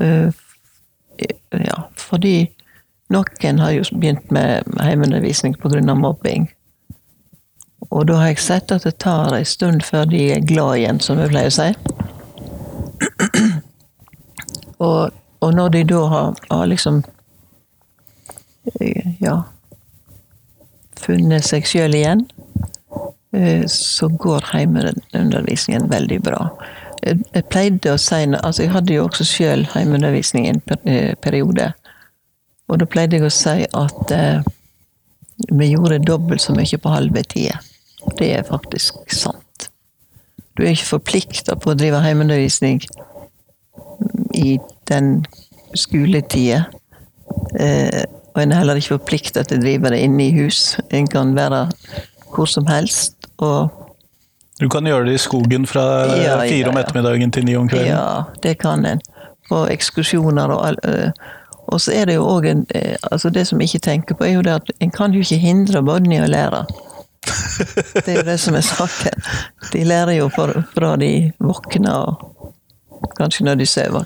Eh, 0.00 0.28
ja, 1.50 1.90
fordi 1.96 2.50
noen 3.08 3.58
har 3.58 3.70
jo 3.74 3.84
begynt 3.92 4.30
med 4.30 4.64
hjemmeundervisning 4.78 5.54
pga. 5.54 5.94
mobbing. 5.94 6.50
og 7.90 8.06
da 8.06 8.14
har 8.14 8.26
jeg 8.28 8.38
sett 8.38 8.72
at 8.72 8.84
det 8.84 8.98
tar 8.98 9.34
en 9.34 9.44
stund 9.44 9.82
før 9.82 10.04
de 10.04 10.32
er 10.32 10.40
glad 10.46 10.76
igjen, 10.76 11.00
som 11.00 11.18
vi 11.18 11.28
pleier 11.28 11.50
å 11.50 11.50
si. 11.50 11.74
og, 14.78 15.10
og 15.40 15.54
når 15.54 15.68
de 15.68 15.84
da 15.84 16.04
har, 16.06 16.34
har 16.50 16.66
liksom 16.66 17.02
eh, 18.80 19.16
Ja 19.20 19.42
funnet 21.10 21.46
seg 21.46 21.66
sjøl 21.66 21.96
igjen, 21.96 22.24
eh, 23.36 23.64
så 23.66 24.08
går 24.08 24.50
heimeundervisningen 24.52 25.88
veldig 25.90 26.20
bra. 26.26 26.44
Jeg, 27.00 27.44
pleide 27.48 27.94
å 27.94 27.98
si 28.00 28.26
altså 28.28 28.66
Jeg 28.66 28.74
hadde 28.74 28.92
jo 28.92 29.06
også 29.06 29.24
sjøl 29.24 29.62
heimeundervisning 29.72 30.46
i 30.46 30.50
en 30.52 30.62
eh, 30.84 31.14
periode. 31.22 31.70
Og 32.68 32.82
da 32.82 32.86
pleide 32.86 33.16
jeg 33.16 33.26
å 33.26 33.32
si 33.32 33.64
at 33.64 34.12
eh, 34.14 34.42
vi 35.56 35.70
gjorde 35.72 36.02
dobbelt 36.04 36.44
så 36.44 36.54
mye 36.54 36.78
på 36.78 36.92
halve 36.92 37.24
tida. 37.24 37.56
Det 38.18 38.28
er 38.36 38.48
faktisk 38.48 39.00
sant. 39.12 39.70
Du 40.56 40.64
er 40.64 40.74
ikke 40.74 40.98
forplikta 40.98 41.56
på 41.56 41.72
å 41.72 41.78
drive 41.78 42.02
heimeundervisning 42.04 42.82
i 44.36 44.58
den 44.90 45.22
skoletida. 45.78 46.66
Og 48.34 48.42
en 48.42 48.52
er 48.52 48.60
heller 48.62 48.78
ikke 48.78 48.94
forplikta 48.98 49.42
til 49.42 49.58
å 49.58 49.62
drive 49.64 49.90
det 49.90 50.00
inne 50.06 50.28
i 50.28 50.32
hus. 50.36 50.76
En 50.94 51.06
kan 51.10 51.34
være 51.36 51.64
hvor 52.34 52.46
som 52.46 52.66
helst. 52.70 53.16
Og 53.42 53.70
Du 54.60 54.68
kan 54.68 54.86
gjøre 54.86 55.06
det 55.08 55.14
i 55.18 55.22
skogen 55.22 55.66
fra 55.66 56.06
Ja, 56.06 56.16
ja, 56.22 56.38
fire 56.44 56.68
om 56.70 56.76
ja. 56.78 56.84
ettermiddagen 56.84 57.32
til 57.32 57.44
ni 57.44 57.56
om 57.56 57.68
kvelden. 57.68 57.88
ja, 57.94 58.24
det 58.42 58.58
kan 58.58 58.84
en. 58.86 59.00
På 59.48 59.64
ekskursjoner 59.66 60.52
og 60.54 60.76
øh, 60.84 61.10
Og 61.70 61.80
så 61.80 61.92
er 61.92 62.04
det 62.06 62.14
jo 62.14 62.26
òg 62.26 62.46
en 62.50 62.66
eh, 62.74 62.96
Altså, 63.10 63.30
det 63.30 63.46
som 63.46 63.60
jeg 63.60 63.68
ikke 63.68 63.78
tenker 63.86 64.14
på, 64.14 64.24
er 64.24 64.32
jo 64.32 64.42
det 64.42 64.52
at 64.52 64.70
en 64.80 64.90
kan 64.90 65.12
jo 65.12 65.20
ikke 65.20 65.36
hindre 65.38 65.82
barn 65.82 66.12
i 66.12 66.20
å 66.20 66.26
lære. 66.26 66.64
Det 67.94 68.08
er 68.08 68.16
jo 68.16 68.22
det 68.26 68.40
som 68.40 68.54
er 68.56 68.60
saken. 68.64 69.22
De 69.72 69.84
lærer 69.84 70.12
jo 70.16 70.28
fra, 70.32 70.62
fra 70.74 70.96
de 70.96 71.32
våkner, 71.38 71.92
og 71.92 72.54
kanskje 73.18 73.44
når 73.44 73.54
de 73.60 73.66
sover. 73.66 74.04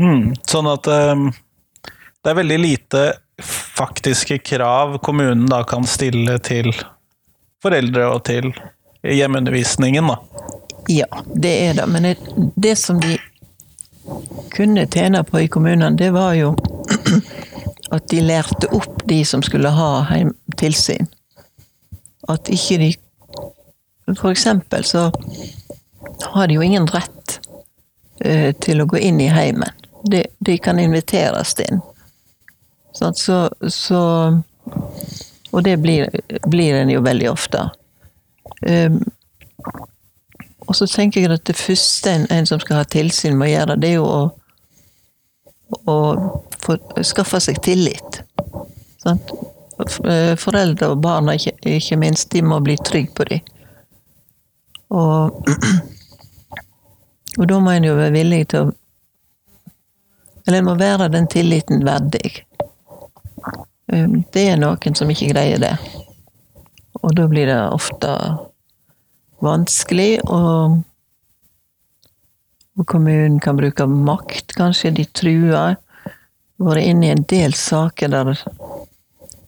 Mm, 0.00 0.34
sånn 0.44 0.68
at 0.68 0.88
um, 0.92 1.30
det 2.22 2.32
er 2.32 2.40
veldig 2.40 2.58
lite 2.60 3.04
faktiske 3.76 4.38
krav 4.38 4.98
kommunen 5.04 5.46
da 5.48 5.62
kan 5.68 5.86
stille 5.88 6.38
til 6.44 6.72
foreldre 7.62 8.08
og 8.10 8.24
til 8.28 8.50
hjemmeundervisningen, 9.06 10.08
da. 10.10 10.18
Ja, 10.88 11.08
det 11.34 11.54
er 11.68 11.74
det. 11.74 11.86
Men 11.86 12.02
det, 12.02 12.16
det 12.56 12.76
som 12.76 13.00
de 13.00 13.18
kunne 14.54 14.86
tjene 14.86 15.24
på 15.24 15.40
i 15.40 15.48
kommunene, 15.48 15.96
det 15.98 16.10
var 16.14 16.34
jo 16.38 16.52
at 17.96 18.08
de 18.10 18.20
lærte 18.22 18.70
opp 18.74 19.02
de 19.08 19.24
som 19.24 19.42
skulle 19.42 19.72
ha 19.74 19.90
tilsyn. 20.56 21.08
At 22.28 22.50
ikke 22.50 22.78
de 22.82 22.94
For 24.14 24.30
eksempel 24.30 24.84
så 24.86 25.08
har 26.22 26.46
de 26.46 26.54
jo 26.54 26.62
ingen 26.62 26.86
rett 26.86 27.40
eh, 28.22 28.52
til 28.62 28.80
å 28.80 28.86
gå 28.86 29.00
inn 29.02 29.18
i 29.20 29.26
heimen. 29.26 29.85
De, 30.10 30.22
de 30.38 30.58
kan 30.62 30.78
inviteres 30.78 31.54
inn. 31.66 31.80
Sant, 32.94 33.18
Så, 33.18 33.50
så 33.68 34.00
Og 35.50 35.64
det 35.64 35.76
blir, 35.76 36.10
blir 36.46 36.74
en 36.74 36.90
jo 36.90 37.00
veldig 37.00 37.30
ofte. 37.30 37.68
Um, 38.66 39.00
og 40.66 40.76
så 40.76 40.86
tenker 40.90 41.22
jeg 41.22 41.32
at 41.32 41.44
det 41.46 41.56
første 41.56 42.12
en, 42.12 42.26
en 42.30 42.46
som 42.46 42.60
skal 42.60 42.80
ha 42.80 42.86
tilsyn 42.90 43.38
må 43.38 43.48
gjøre, 43.48 43.76
det 43.80 43.92
er 43.92 43.98
jo 44.00 44.06
å, 44.06 44.22
å 45.86 45.98
få, 46.64 46.76
skaffe 47.06 47.40
seg 47.42 47.60
tillit. 47.62 48.20
Sant? 49.02 49.30
Eh, 50.08 50.34
Foreldre 50.40 50.90
og 50.94 51.02
barna, 51.04 51.36
ikke, 51.36 51.54
ikke 51.76 52.00
minst, 52.00 52.30
de 52.32 52.42
må 52.42 52.58
bli 52.64 52.76
trygge 52.82 53.14
på 53.14 53.28
dem. 53.30 53.52
Og, 54.96 55.46
og 57.38 57.46
da 57.50 57.60
må 57.62 57.74
en 57.74 57.86
jo 57.86 57.96
være 57.98 58.14
villig 58.14 58.42
til 58.50 58.66
å 58.66 58.74
Eller 60.46 60.58
en 60.58 60.68
må 60.68 60.74
være 60.78 61.08
den 61.10 61.26
tilliten 61.30 61.84
verdig. 61.86 62.44
Um, 63.92 64.24
Det 64.32 64.48
er 64.50 64.60
noen 64.60 64.94
som 64.98 65.10
ikke 65.10 65.32
greier 65.32 65.62
det. 65.62 65.74
Og 67.02 67.14
da 67.18 67.26
blir 67.30 67.46
det 67.50 67.58
ofte 67.74 68.12
vanskelig, 69.42 70.20
og, 70.24 70.80
og 72.78 72.86
kommunen 72.86 73.40
kan 73.42 73.58
bruke 73.58 73.86
makt, 73.86 74.54
kanskje. 74.56 74.94
De 74.96 75.04
truer. 75.04 75.76
Vært 76.56 76.88
inne 76.88 77.10
i 77.10 77.12
en 77.12 77.26
del 77.28 77.52
saker 77.52 78.08
der, 78.08 78.32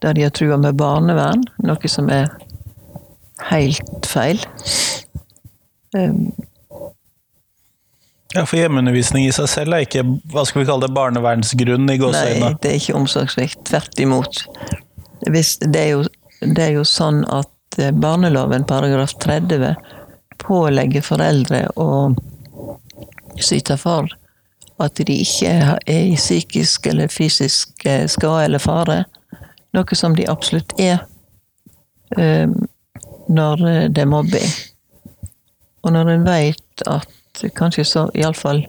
der 0.04 0.12
de 0.14 0.26
har 0.26 0.34
trua 0.36 0.58
med 0.60 0.76
barnevern, 0.76 1.46
noe 1.64 1.88
som 1.88 2.10
er 2.12 2.28
helt 3.48 4.06
feil. 4.06 4.42
Um, 5.96 6.34
Ja, 8.34 8.44
For 8.44 8.60
hjemmeundervisning 8.60 9.24
i 9.24 9.32
seg 9.32 9.48
selv 9.48 9.74
er 9.74 9.86
ikke 9.86 10.04
hva 10.32 10.44
skal 10.44 10.60
vi 10.60 10.68
kalle 10.68 10.84
det, 10.84 10.94
barnevernsgrunn 10.96 11.88
i 11.88 11.96
Nei, 11.96 12.50
det 12.60 12.70
er 12.70 12.76
ikke 12.76 12.98
omsorgssvikt. 12.98 13.62
Tvert 13.70 14.02
imot. 14.04 14.42
Hvis, 15.32 15.56
det, 15.64 15.80
er 15.80 15.88
jo, 15.94 16.02
det 16.44 16.66
er 16.66 16.74
jo 16.76 16.84
sånn 16.84 17.22
at 17.32 17.80
eh, 17.80 17.94
barneloven 17.96 18.68
paragraf 18.68 19.16
30 19.24 19.72
pålegger 20.44 21.04
foreldre 21.04 21.64
å 21.80 21.88
syte 23.40 23.78
for 23.80 24.12
at 24.78 25.00
de 25.08 25.16
ikke 25.24 25.50
er 25.88 26.04
i 26.12 26.16
psykisk 26.18 26.86
eller 26.92 27.10
fysisk 27.10 27.86
eh, 27.88 28.04
skade 28.12 28.44
eller 28.50 28.62
fare. 28.62 29.02
Noe 29.74 29.98
som 29.98 30.14
de 30.16 30.28
absolutt 30.28 30.76
er 30.78 31.00
eh, 32.20 32.46
når 33.28 33.64
det 33.88 34.04
er 34.04 34.12
mobbing. 34.12 34.52
Og 35.86 35.96
når 35.96 36.12
en 36.12 36.28
vet 36.28 36.84
at 36.86 37.17
kanskje 37.54 37.84
så 37.84 38.10
iallfall 38.14 38.66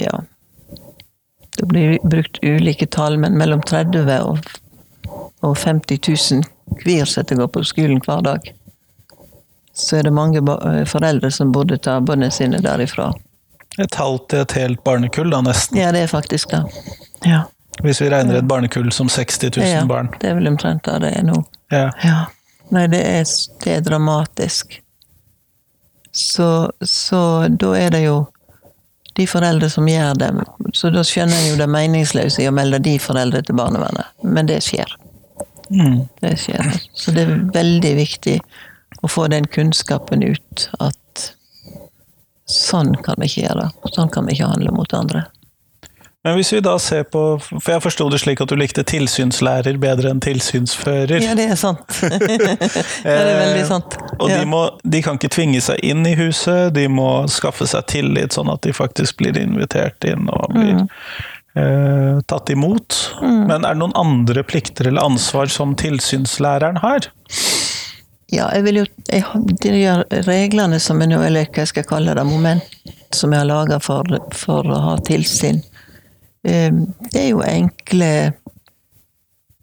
Ja, 0.00 0.22
det 1.56 1.66
blir 1.66 1.98
brukt 2.02 2.38
ulike 2.42 2.86
tall, 2.86 3.18
men 3.18 3.36
mellom 3.38 3.62
30 3.62 4.08
og, 4.24 4.38
og 5.40 5.58
50 5.58 6.00
000 6.08 6.42
hver 6.84 7.04
setter 7.04 7.36
går 7.36 7.50
på 7.52 7.64
skolen 7.64 8.00
hver 8.06 8.22
dag. 8.24 8.52
Så 9.72 9.98
er 9.98 10.08
det 10.08 10.12
mange 10.16 10.40
eh, 10.40 10.84
foreldre 10.88 11.30
som 11.30 11.52
burde 11.52 11.78
ta 11.78 12.00
barna 12.00 12.30
sine 12.30 12.60
derifra. 12.64 13.12
Et 13.78 13.94
halvt 13.94 14.28
til 14.28 14.44
et 14.44 14.52
helt 14.52 14.82
barnekull, 14.84 15.30
da 15.32 15.40
nesten. 15.44 15.78
Ja, 15.80 15.92
det 15.92 16.06
er 16.06 16.10
faktisk 16.12 16.50
det. 16.52 16.64
Ja. 17.24 17.44
Hvis 17.82 18.02
vi 18.02 18.10
regner 18.12 18.40
et 18.40 18.48
barnekull 18.48 18.92
som 18.92 19.08
60 19.08 19.56
000 19.56 19.68
ja 19.68 19.84
barn. 19.88 20.10
det 20.20 20.28
er 20.28 20.36
vel 20.36 20.50
omtrent 20.50 20.84
det 20.84 20.98
det 21.06 21.12
er 21.18 21.24
nå. 21.24 21.38
Ja. 21.72 21.88
Ja. 22.04 22.18
Nei, 22.72 22.86
det 22.92 23.00
er, 23.00 23.24
det 23.64 23.76
er 23.76 23.84
dramatisk. 23.84 24.81
Så, 26.12 26.72
så 26.80 27.48
da 27.48 27.72
er 27.78 27.94
det 27.94 28.02
jo 28.04 28.16
de 29.16 29.26
foreldre 29.28 29.68
som 29.70 29.88
gjør 29.88 30.14
det. 30.20 30.30
Så 30.76 30.90
da 30.92 31.04
skjønner 31.04 31.36
jeg 31.36 31.52
jo 31.52 31.60
det 31.60 31.68
meningsløse 31.72 32.44
i 32.44 32.48
å 32.48 32.54
melde 32.54 32.80
de 32.84 32.96
foreldre 33.00 33.42
til 33.44 33.56
barnevernet. 33.58 34.12
Men 34.24 34.48
det 34.48 34.60
skjer. 34.64 34.96
Mm. 35.72 36.04
Det 36.20 36.36
skjer. 36.40 36.72
Så 36.96 37.14
det 37.16 37.26
er 37.26 37.44
veldig 37.54 37.92
viktig 37.96 38.38
å 39.02 39.10
få 39.10 39.26
den 39.32 39.48
kunnskapen 39.52 40.24
ut 40.24 40.68
at 40.80 41.28
sånn 42.48 42.94
kan 43.04 43.20
vi 43.20 43.28
ikke 43.28 43.46
gjøre. 43.46 43.68
Sånn 43.94 44.12
kan 44.12 44.28
vi 44.28 44.36
ikke 44.36 44.50
handle 44.52 44.74
mot 44.76 44.96
andre. 44.96 45.26
Men 46.22 46.36
hvis 46.38 46.52
vi 46.54 46.60
da 46.62 46.76
ser 46.78 47.02
på 47.10 47.20
For 47.42 47.72
jeg 47.72 47.82
forsto 47.82 48.04
det 48.12 48.20
slik 48.22 48.38
at 48.44 48.50
du 48.52 48.54
likte 48.54 48.84
tilsynslærer 48.86 49.74
bedre 49.82 50.12
enn 50.12 50.20
tilsynsfører. 50.22 51.16
Ja, 51.18 51.34
det 51.34 51.48
er 51.50 51.58
sant. 51.58 51.82
det 52.00 53.10
er 53.10 53.32
veldig 53.40 53.64
sant. 53.66 53.96
Og 54.20 54.30
ja. 54.30 54.38
de, 54.38 54.46
må, 54.46 54.60
de 54.86 55.02
kan 55.02 55.18
ikke 55.18 55.32
tvinge 55.34 55.60
seg 55.64 55.82
inn 55.82 56.06
i 56.06 56.14
huset, 56.18 56.70
de 56.76 56.86
må 56.92 57.08
skaffe 57.32 57.66
seg 57.66 57.88
tillit, 57.90 58.36
sånn 58.36 58.52
at 58.54 58.62
de 58.62 58.74
faktisk 58.76 59.18
blir 59.18 59.38
invitert 59.40 60.06
inn 60.06 60.30
og 60.30 60.52
blir 60.54 60.72
Mm. 60.72 60.86
eh, 61.60 62.20
tatt 62.30 62.48
imot. 62.54 62.96
Men 63.20 63.66
er 63.66 63.74
det 63.74 63.80
noen 63.82 63.92
andre 63.98 64.44
plikter 64.46 64.86
eller 64.88 65.04
ansvar 65.04 65.50
som 65.52 65.74
tilsynslæreren 65.76 66.78
har? 66.80 67.10
Ja, 68.32 68.46
jeg 68.54 68.64
vil 68.64 68.78
jo 68.80 68.84
jeg, 69.10 69.26
De 69.60 70.22
reglene 70.24 70.78
som 70.80 71.02
jeg 71.02 71.10
nå, 71.10 71.18
eller 71.20 71.50
hva 71.50 71.66
jeg 71.66 71.72
skal 71.74 71.84
kalle 71.84 72.14
det, 72.16 72.24
moment 72.24 72.64
som 73.12 73.34
jeg 73.34 73.42
har 73.42 73.50
laga 73.50 73.76
for, 73.84 74.08
for 74.32 74.64
å 74.64 74.78
ha 74.86 74.94
tilsyn, 75.04 75.60
eh, 75.60 75.71
det 76.42 77.20
er 77.20 77.28
jo 77.28 77.42
enkle 77.46 78.32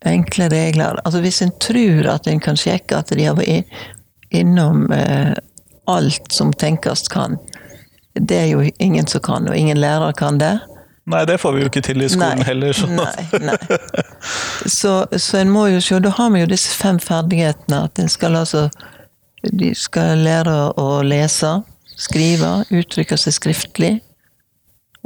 enkle 0.05 0.49
regler. 0.49 0.99
Altså 1.03 1.19
Hvis 1.21 1.41
en 1.41 1.51
tror 1.61 2.07
at 2.07 2.27
en 2.27 2.39
kan 2.39 2.57
sjekke 2.57 2.97
at 2.97 3.11
de 3.15 3.25
har 3.25 3.35
vært 3.35 3.67
innom 4.29 4.91
eh, 4.93 5.33
alt 5.89 6.31
som 6.31 6.53
tenkes 6.53 7.07
kan, 7.11 7.37
det 8.13 8.37
er 8.37 8.49
jo 8.53 8.63
ingen 8.79 9.07
som 9.07 9.21
kan, 9.21 9.49
og 9.49 9.57
ingen 9.57 9.79
lærer 9.79 10.13
kan 10.13 10.39
det. 10.39 10.59
Nei, 11.09 11.23
det 11.25 11.39
får 11.41 11.55
vi 11.55 11.61
jo 11.63 11.69
ikke 11.71 11.81
til 11.81 12.03
i 12.05 12.09
skolen 12.09 12.43
Nei, 12.43 12.45
heller. 12.45 12.73
Så. 12.73 12.87
Nei, 12.87 13.25
nei. 13.41 13.57
Så, 14.69 14.91
så 15.17 15.39
en 15.39 15.49
må 15.49 15.65
jo 15.71 15.79
se, 15.81 15.97
da 16.03 16.11
har 16.13 16.29
vi 16.35 16.43
jo 16.43 16.49
disse 16.51 16.75
fem 16.77 16.99
ferdighetene. 17.01 17.79
At 17.89 17.99
en 17.99 18.11
skal 18.11 18.35
altså 18.37 18.67
De 19.55 19.71
skal 19.73 20.19
lære 20.21 20.53
å 20.77 21.01
lese, 21.01 21.49
skrive, 21.97 22.51
uttrykke 22.69 23.17
seg 23.17 23.33
skriftlig 23.33 23.93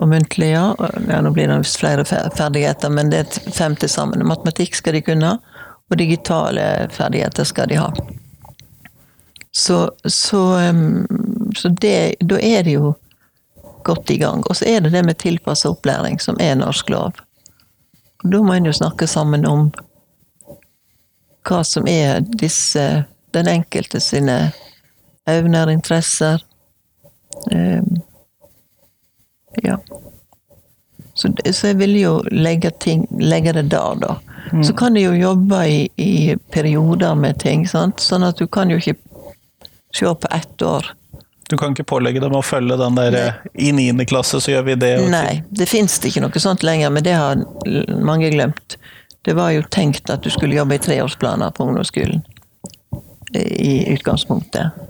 og 0.02 0.10
muntlig, 0.10 0.52
ja. 0.54 0.74
Ja 1.10 1.22
nå 1.22 1.32
blir 1.36 1.48
det 1.52 1.60
flere 1.70 2.06
ferdigheter, 2.06 2.90
men 2.90 3.12
det 3.14 3.24
er 3.24 3.54
fem 3.54 3.76
til 3.78 3.90
sammen. 3.90 4.26
Matematikk 4.28 4.76
skal 4.76 4.98
de 4.98 5.04
kunne, 5.06 5.38
og 5.92 5.98
digitale 6.00 6.90
ferdigheter 6.92 7.46
skal 7.46 7.70
de 7.70 7.78
ha. 7.82 7.92
Så, 9.54 9.92
så, 10.06 10.44
så 11.56 11.70
det, 11.70 12.16
da 12.26 12.40
er 12.42 12.64
det 12.66 12.74
jo 12.80 12.96
godt 13.84 14.10
i 14.10 14.18
gang. 14.18 14.44
Og 14.50 14.58
så 14.58 14.66
er 14.66 14.82
det 14.82 14.90
det 14.96 15.04
med 15.06 15.20
tilpassa 15.22 15.70
opplæring, 15.70 16.20
som 16.22 16.40
er 16.42 16.56
norsk 16.58 16.90
lov. 16.90 17.20
Og 18.24 18.32
da 18.32 18.42
må 18.42 18.56
en 18.56 18.66
jo 18.66 18.74
snakke 18.74 19.08
sammen 19.08 19.46
om 19.46 19.68
hva 21.44 21.60
som 21.68 21.88
er 21.92 22.24
disse 22.24 23.04
Den 23.34 23.48
enkelte 23.50 23.98
sine 23.98 24.52
evner, 25.26 25.70
interesser. 25.74 26.44
Um, 27.50 28.04
ja. 29.62 29.78
Så, 31.14 31.30
så, 31.52 31.68
jeg 31.68 31.78
vil 31.78 31.96
jo 32.00 32.14
legge, 32.32 32.72
ting, 32.82 33.06
legge 33.22 33.54
det 33.54 33.68
der, 33.70 33.96
da. 34.02 34.16
Mm. 34.52 34.64
Så 34.64 34.74
kan 34.74 34.94
de 34.94 35.04
jo 35.06 35.14
jobbe 35.14 35.60
i, 35.70 35.90
i, 35.96 36.36
perioder 36.52 37.16
med 37.16 37.40
ting, 37.40 37.68
sant? 37.70 38.02
sånn 38.02 38.26
at 38.26 38.42
du 38.42 38.48
kan 38.48 38.74
jo 38.74 38.80
ikke 38.82 38.98
se 39.94 40.10
på 40.10 40.32
ett 40.34 40.62
år. 40.66 40.90
Du 41.50 41.58
kan 41.58 41.76
ikke 41.76 41.86
pålegge 41.86 42.22
dem 42.24 42.34
å 42.34 42.42
følge 42.42 42.78
den 42.80 42.98
der 42.98 43.14
Nei. 43.14 43.52
I 43.68 43.72
niende 43.78 44.08
klasse 44.10 44.40
så 44.42 44.56
gjør 44.56 44.66
vi 44.72 44.76
det. 44.82 44.94
Nei, 45.12 45.44
det 45.54 45.68
fins 45.70 46.00
ikke 46.02 46.24
noe 46.24 46.42
sånt 46.42 46.66
lenger, 46.66 46.90
men 46.90 47.06
det 47.06 47.14
har 47.14 47.44
mange 48.02 48.32
glemt. 48.34 48.78
Det 49.24 49.36
var 49.38 49.54
jo 49.54 49.62
tenkt 49.72 50.10
at 50.10 50.26
du 50.26 50.32
skulle 50.34 50.58
jobbe 50.58 50.80
i 50.80 50.82
treårsplaner 50.82 51.54
på 51.54 51.68
ungdomsskolen. 51.68 52.24
I 53.34 53.94
utgangspunktet. 53.94 54.82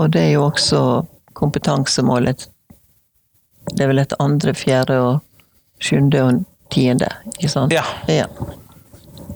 Og 0.00 0.08
det 0.12 0.22
er 0.30 0.32
jo 0.38 0.46
også 0.48 0.80
kompetansemålet 1.36 2.48
det 3.76 3.84
er 3.84 3.90
vel 3.92 4.02
et 4.02 4.16
andre, 4.22 4.54
fjerde 4.54 4.96
og 5.00 5.20
sjuende 5.82 6.22
og 6.24 6.42
tiende, 6.70 7.08
ikke 7.38 7.52
sant? 7.52 7.74
Ja. 7.74 7.84
ja. 8.08 8.26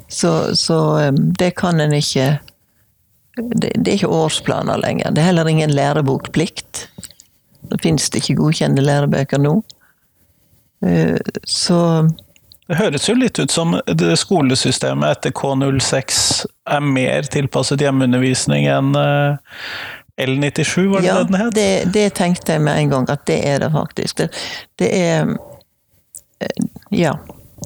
Så, 0.09 0.55
så, 0.57 0.79
det 1.39 1.55
kan 1.59 1.81
en 1.81 1.95
ikke 1.97 2.39
det, 3.37 3.73
det, 3.75 3.89
er 3.91 3.97
ikke 3.99 4.15
årsplaner 4.15 4.79
lenger. 4.79 5.11
Det 5.11 5.23
er 5.23 5.33
heller 5.33 5.49
ingen 5.51 5.73
lærebokplikt. 5.75 6.89
Det 7.71 7.81
fins 7.83 8.11
ikke 8.15 8.37
godkjente 8.39 8.85
lærebøker 8.85 9.43
nå. 9.43 9.57
Eh, 10.87 11.19
så 11.45 12.09
Det 12.69 12.79
høres 12.79 13.09
jo 13.09 13.17
litt 13.19 13.39
ut 13.39 13.51
som 13.51 13.75
det 13.87 14.15
skolesystemet 14.21 15.19
etter 15.19 15.35
K06 15.35 16.47
er 16.71 16.81
mer 16.81 17.27
tilpasset 17.29 17.83
hjemmeundervisning 17.83 18.69
enn 18.71 18.95
eh, 18.97 19.59
L97, 20.17 20.87
var 20.87 21.01
det 21.01 21.07
ja, 21.07 21.15
det 21.15 21.25
den 21.25 21.41
het? 21.41 21.55
Det, 21.55 21.85
det 21.93 22.11
tenkte 22.15 22.53
jeg 22.53 22.63
med 22.63 22.79
en 22.79 22.91
gang, 22.91 23.09
at 23.11 23.27
det 23.27 23.41
er 23.49 23.59
det 23.65 23.71
faktisk. 23.75 24.17
Det, 24.17 24.29
det 24.79 24.91
er 24.99 25.35
eh, 26.41 26.69
Ja. 26.91 27.19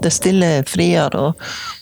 Det 0.03 0.11
stiller 0.15 0.63
friere, 0.63 1.19
og 1.19 1.41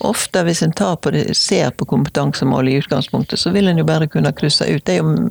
ofte 0.08 0.40
hvis 0.46 0.62
en 0.62 0.72
på 0.72 1.10
det, 1.10 1.36
ser 1.36 1.70
på 1.70 1.84
kompetansemål 1.84 2.68
i 2.68 2.78
utgangspunktet, 2.78 3.38
så 3.38 3.50
vil 3.50 3.68
en 3.68 3.78
jo 3.78 3.84
bare 3.84 4.06
kunne 4.08 4.32
krysse 4.32 4.64
ut. 4.64 4.84
Det 4.86 4.94
er 4.94 4.96
jo, 4.96 5.28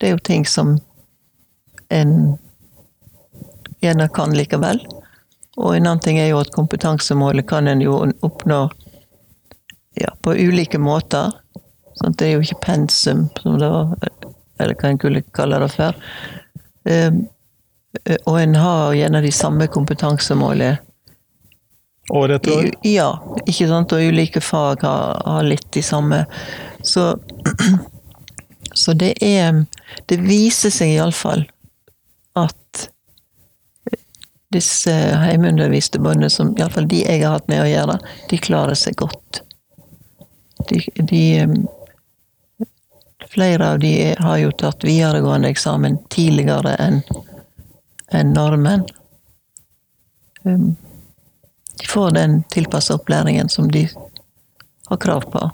det 0.00 0.08
er 0.08 0.10
jo 0.10 0.18
ting 0.18 0.46
som 0.46 0.78
en 1.88 2.38
gjerne 3.82 4.08
kan 4.08 4.32
likevel. 4.32 4.80
Og 5.56 5.76
en 5.76 5.86
annen 5.86 6.00
ting 6.00 6.18
er 6.18 6.30
jo 6.32 6.40
at 6.40 6.54
kompetansemålet 6.54 7.46
kan 7.46 7.68
en 7.68 7.82
jo 7.84 7.98
oppnå 8.24 8.70
ja, 10.00 10.10
på 10.22 10.34
ulike 10.34 10.78
måter. 10.78 11.30
Sånn, 12.00 12.16
det 12.18 12.26
er 12.26 12.32
jo 12.38 12.46
ikke 12.46 12.62
pensum, 12.64 13.28
som 13.42 13.58
det 13.60 13.68
var 13.70 13.92
eller 14.58 14.76
hva 14.78 14.90
en 14.90 15.00
kunne 15.02 15.22
kalle 15.34 15.60
det 15.62 15.70
for. 15.74 15.96
Ehm, 16.88 17.24
eh, 18.04 18.18
og 18.26 18.40
en 18.40 18.54
har 18.54 18.94
gjerne 18.94 19.22
de 19.24 19.32
samme 19.32 19.68
kompetansemålene. 19.72 20.78
År 22.12 22.34
etter 22.36 22.52
år? 22.52 22.70
Ja, 22.84 23.08
ikke 23.46 23.68
sant. 23.68 23.92
Og 23.96 24.08
ulike 24.12 24.42
fag 24.44 24.84
har, 24.84 25.22
har 25.24 25.46
litt 25.46 25.70
de 25.72 25.82
samme. 25.82 26.24
Så, 26.82 27.14
så 28.84 28.92
det 28.92 29.14
er 29.24 29.64
Det 30.08 30.18
viser 30.20 30.72
seg 30.74 30.96
iallfall 30.96 31.44
at 32.36 32.88
disse 34.54 34.92
hjemmeunderviste 34.92 35.98
bøndene, 36.02 36.30
som 36.30 36.52
iallfall 36.58 36.86
de 36.90 37.02
jeg 37.02 37.22
har 37.22 37.38
hatt 37.38 37.48
med 37.50 37.62
å 37.62 37.68
gjøre, 37.68 37.96
de 38.30 38.38
klarer 38.42 38.78
seg 38.78 38.96
godt. 39.00 39.40
De, 40.68 40.80
de 40.98 41.22
ehm, 41.42 41.56
Flere 43.34 43.72
av 43.72 43.78
de 43.82 44.14
har 44.18 44.38
jo 44.38 44.52
tatt 44.54 44.84
videregående 44.86 45.50
eksamen 45.50 45.98
tidligere 46.14 46.76
enn 46.78 47.00
en 48.14 48.30
nordmenn. 48.30 48.84
Um, 50.44 50.76
de 51.80 51.88
får 51.90 52.14
den 52.14 52.42
tilpassa 52.54 52.94
opplæringen 52.94 53.48
som 53.50 53.70
de 53.74 53.88
har 54.86 54.96
krav 55.02 55.26
på. 55.32 55.50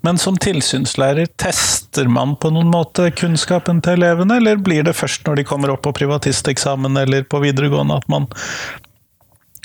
Men 0.00 0.18
som 0.18 0.38
tilsynslærer, 0.40 1.28
tester 1.36 2.08
man 2.08 2.32
på 2.40 2.50
noen 2.54 2.70
måte 2.72 3.10
kunnskapen 3.12 3.82
til 3.84 4.00
elevene, 4.00 4.40
eller 4.40 4.56
blir 4.56 4.86
det 4.86 4.96
først 4.96 5.26
når 5.28 5.42
de 5.42 5.48
kommer 5.52 5.74
opp 5.74 5.84
på 5.84 5.92
privatisteksamen 6.00 6.96
eller 6.96 7.28
på 7.28 7.42
videregående 7.44 8.00
at 8.00 8.08
man 8.08 8.30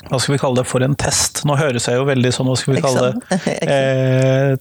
hva 0.06 0.20
skal 0.22 0.36
vi 0.36 0.38
kalle 0.38 0.60
det 0.60 0.68
for 0.70 0.84
en 0.86 0.94
test? 0.94 1.40
Nå 1.48 1.56
høres 1.58 1.88
jeg 1.88 1.98
jo 1.98 2.04
veldig 2.06 2.30
sånn, 2.34 2.46
hva 2.46 2.60
skal 2.60 2.76
vi 2.76 2.82
kalle 2.84 3.08
det, 3.16 3.54
eh, 3.74 4.52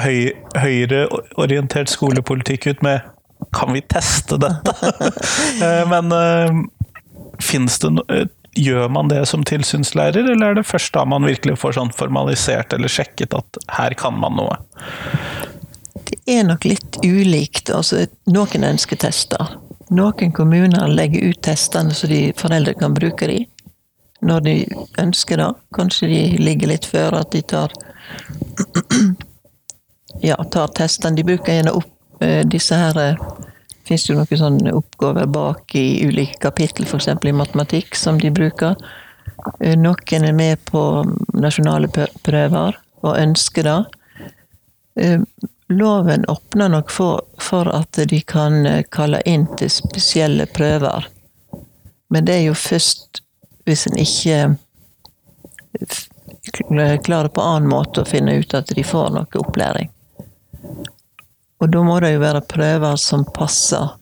høy, 0.00 0.32
høyreorientert 0.58 1.92
skolepolitikk 1.92 2.66
ut 2.72 2.86
med 2.86 3.10
Kan 3.54 3.74
vi 3.74 3.84
teste 3.90 4.40
dette? 4.40 4.74
Eh, 5.64 5.84
men 5.86 6.10
uh, 6.10 6.64
fins 7.42 7.78
det 7.82 7.92
noe 7.94 8.24
Gjør 8.54 8.88
man 8.94 9.08
det 9.10 9.24
som 9.26 9.42
tilsynslærer, 9.42 10.28
eller 10.30 10.52
er 10.52 10.58
det 10.60 10.66
først 10.66 10.94
da 10.94 11.02
man 11.10 11.26
virkelig 11.26 11.56
får 11.58 11.74
sånn 11.74 11.88
formalisert 11.90 12.70
eller 12.76 12.90
sjekket 12.90 13.34
at 13.34 13.58
her 13.74 13.96
kan 13.98 14.14
man 14.14 14.36
noe? 14.38 14.54
Det 16.06 16.20
er 16.30 16.46
nok 16.46 16.62
litt 16.62 17.00
ulikt. 17.02 17.72
Altså, 17.74 18.04
noen 18.30 18.68
ønsker 18.68 19.00
tester. 19.02 19.56
Noen 19.90 20.30
kommuner 20.38 20.86
legger 20.86 21.32
ut 21.32 21.42
testene 21.42 21.98
så 21.98 22.06
de 22.06 22.28
foreldre 22.38 22.76
kan 22.78 22.94
bruke 22.94 23.26
de 23.26 23.40
når 24.22 24.46
de 24.46 24.56
ønsker 25.02 25.42
det. 25.42 25.50
Kanskje 25.74 26.12
de 26.14 26.22
ligger 26.46 26.70
litt 26.70 26.86
før 26.86 27.18
at 27.24 27.34
de 27.34 27.42
tar 27.42 27.74
ja, 30.20 30.36
tar 30.44 30.68
testene. 30.68 31.16
De 31.16 31.24
bruker 31.24 31.52
gjerne 31.52 31.74
opp 31.74 32.22
eh, 32.22 32.46
disse 32.46 32.76
her 32.78 32.94
Det 32.94 33.08
eh, 33.08 33.16
fins 33.84 34.08
jo 34.08 34.16
noen 34.16 34.40
sånne 34.40 34.72
oppgaver 34.72 35.26
bak 35.26 35.74
i 35.76 36.04
ulike 36.06 36.38
kapittel, 36.40 36.86
f.eks. 36.86 37.08
i 37.08 37.32
matematikk, 37.32 37.96
som 37.96 38.20
de 38.20 38.30
bruker. 38.30 38.76
Eh, 39.60 39.76
noen 39.76 40.24
er 40.24 40.32
med 40.32 40.64
på 40.70 41.04
nasjonale 41.34 41.90
prøver 42.22 42.80
og 43.04 43.18
ønsker 43.18 43.68
det. 43.68 43.82
Loven 45.68 46.24
åpner 46.30 46.68
nok 46.70 46.90
for, 46.92 47.20
for 47.42 47.68
at 47.74 47.98
de 48.08 48.20
kan 48.20 48.64
kalle 48.94 49.20
inn 49.28 49.48
til 49.58 49.70
spesielle 49.72 50.46
prøver. 50.46 51.08
Men 52.14 52.24
det 52.28 52.34
er 52.38 52.44
jo 52.46 52.54
først 52.56 53.20
hvis 53.66 53.86
en 53.88 53.98
ikke 53.98 54.54
klarer 57.04 57.28
på 57.28 57.42
annen 57.42 57.68
måte 57.68 58.02
å 58.02 58.08
finne 58.08 58.36
ut 58.38 58.54
at 58.54 58.72
de 58.76 58.84
får 58.84 59.10
noe 59.16 59.40
opplæring. 59.40 59.93
Og 61.64 61.72
da 61.72 61.80
må 61.80 61.96
det 62.04 62.12
jo 62.12 62.20
være 62.20 62.44
prøver 62.44 62.98
som 63.00 63.24
passer 63.34 63.94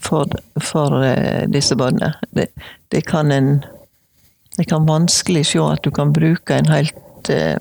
for, 0.00 0.30
for 0.62 1.02
eh, 1.02 1.46
disse 1.50 1.74
barna. 1.76 2.12
Det, 2.30 2.46
det, 2.94 3.02
kan 3.08 3.32
en 3.34 3.64
Det 4.56 4.64
kan 4.70 4.86
vanskelig 4.86 5.46
se 5.46 5.58
at 5.58 5.82
du 5.82 5.90
kan 5.90 6.12
bruke 6.12 6.54
en 6.54 6.70
helt 6.70 7.30
eh, 7.30 7.58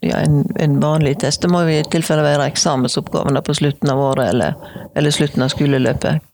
ja, 0.00 0.16
en, 0.16 0.44
en, 0.56 0.80
vanlig 0.80 1.18
test. 1.20 1.42
Det 1.42 1.50
må 1.52 1.62
i 1.68 1.82
tilfelle 1.90 2.24
være 2.24 2.48
eksamensoppgavene 2.50 3.42
på 3.42 3.54
slutten 3.54 3.90
av 3.90 4.00
året 4.00 4.32
eller, 4.32 4.54
eller 4.94 5.14
slutten 5.14 5.44
av 5.44 5.52
skoleløpet. 5.52 6.28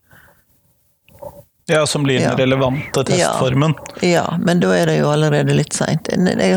Ja, 1.69 1.87
som 1.87 2.07
blir 2.07 2.15
den 2.15 2.31
ja. 2.31 2.37
relevante 2.39 3.05
testformen. 3.05 3.75
Ja, 4.01 4.09
ja, 4.09 4.39
men 4.41 4.61
da 4.61 4.73
er 4.73 4.89
det 4.89 5.01
jo 5.03 5.11
allerede 5.13 5.53
litt 5.53 5.77
seint. 5.77 6.09
Jeg, 6.09 6.55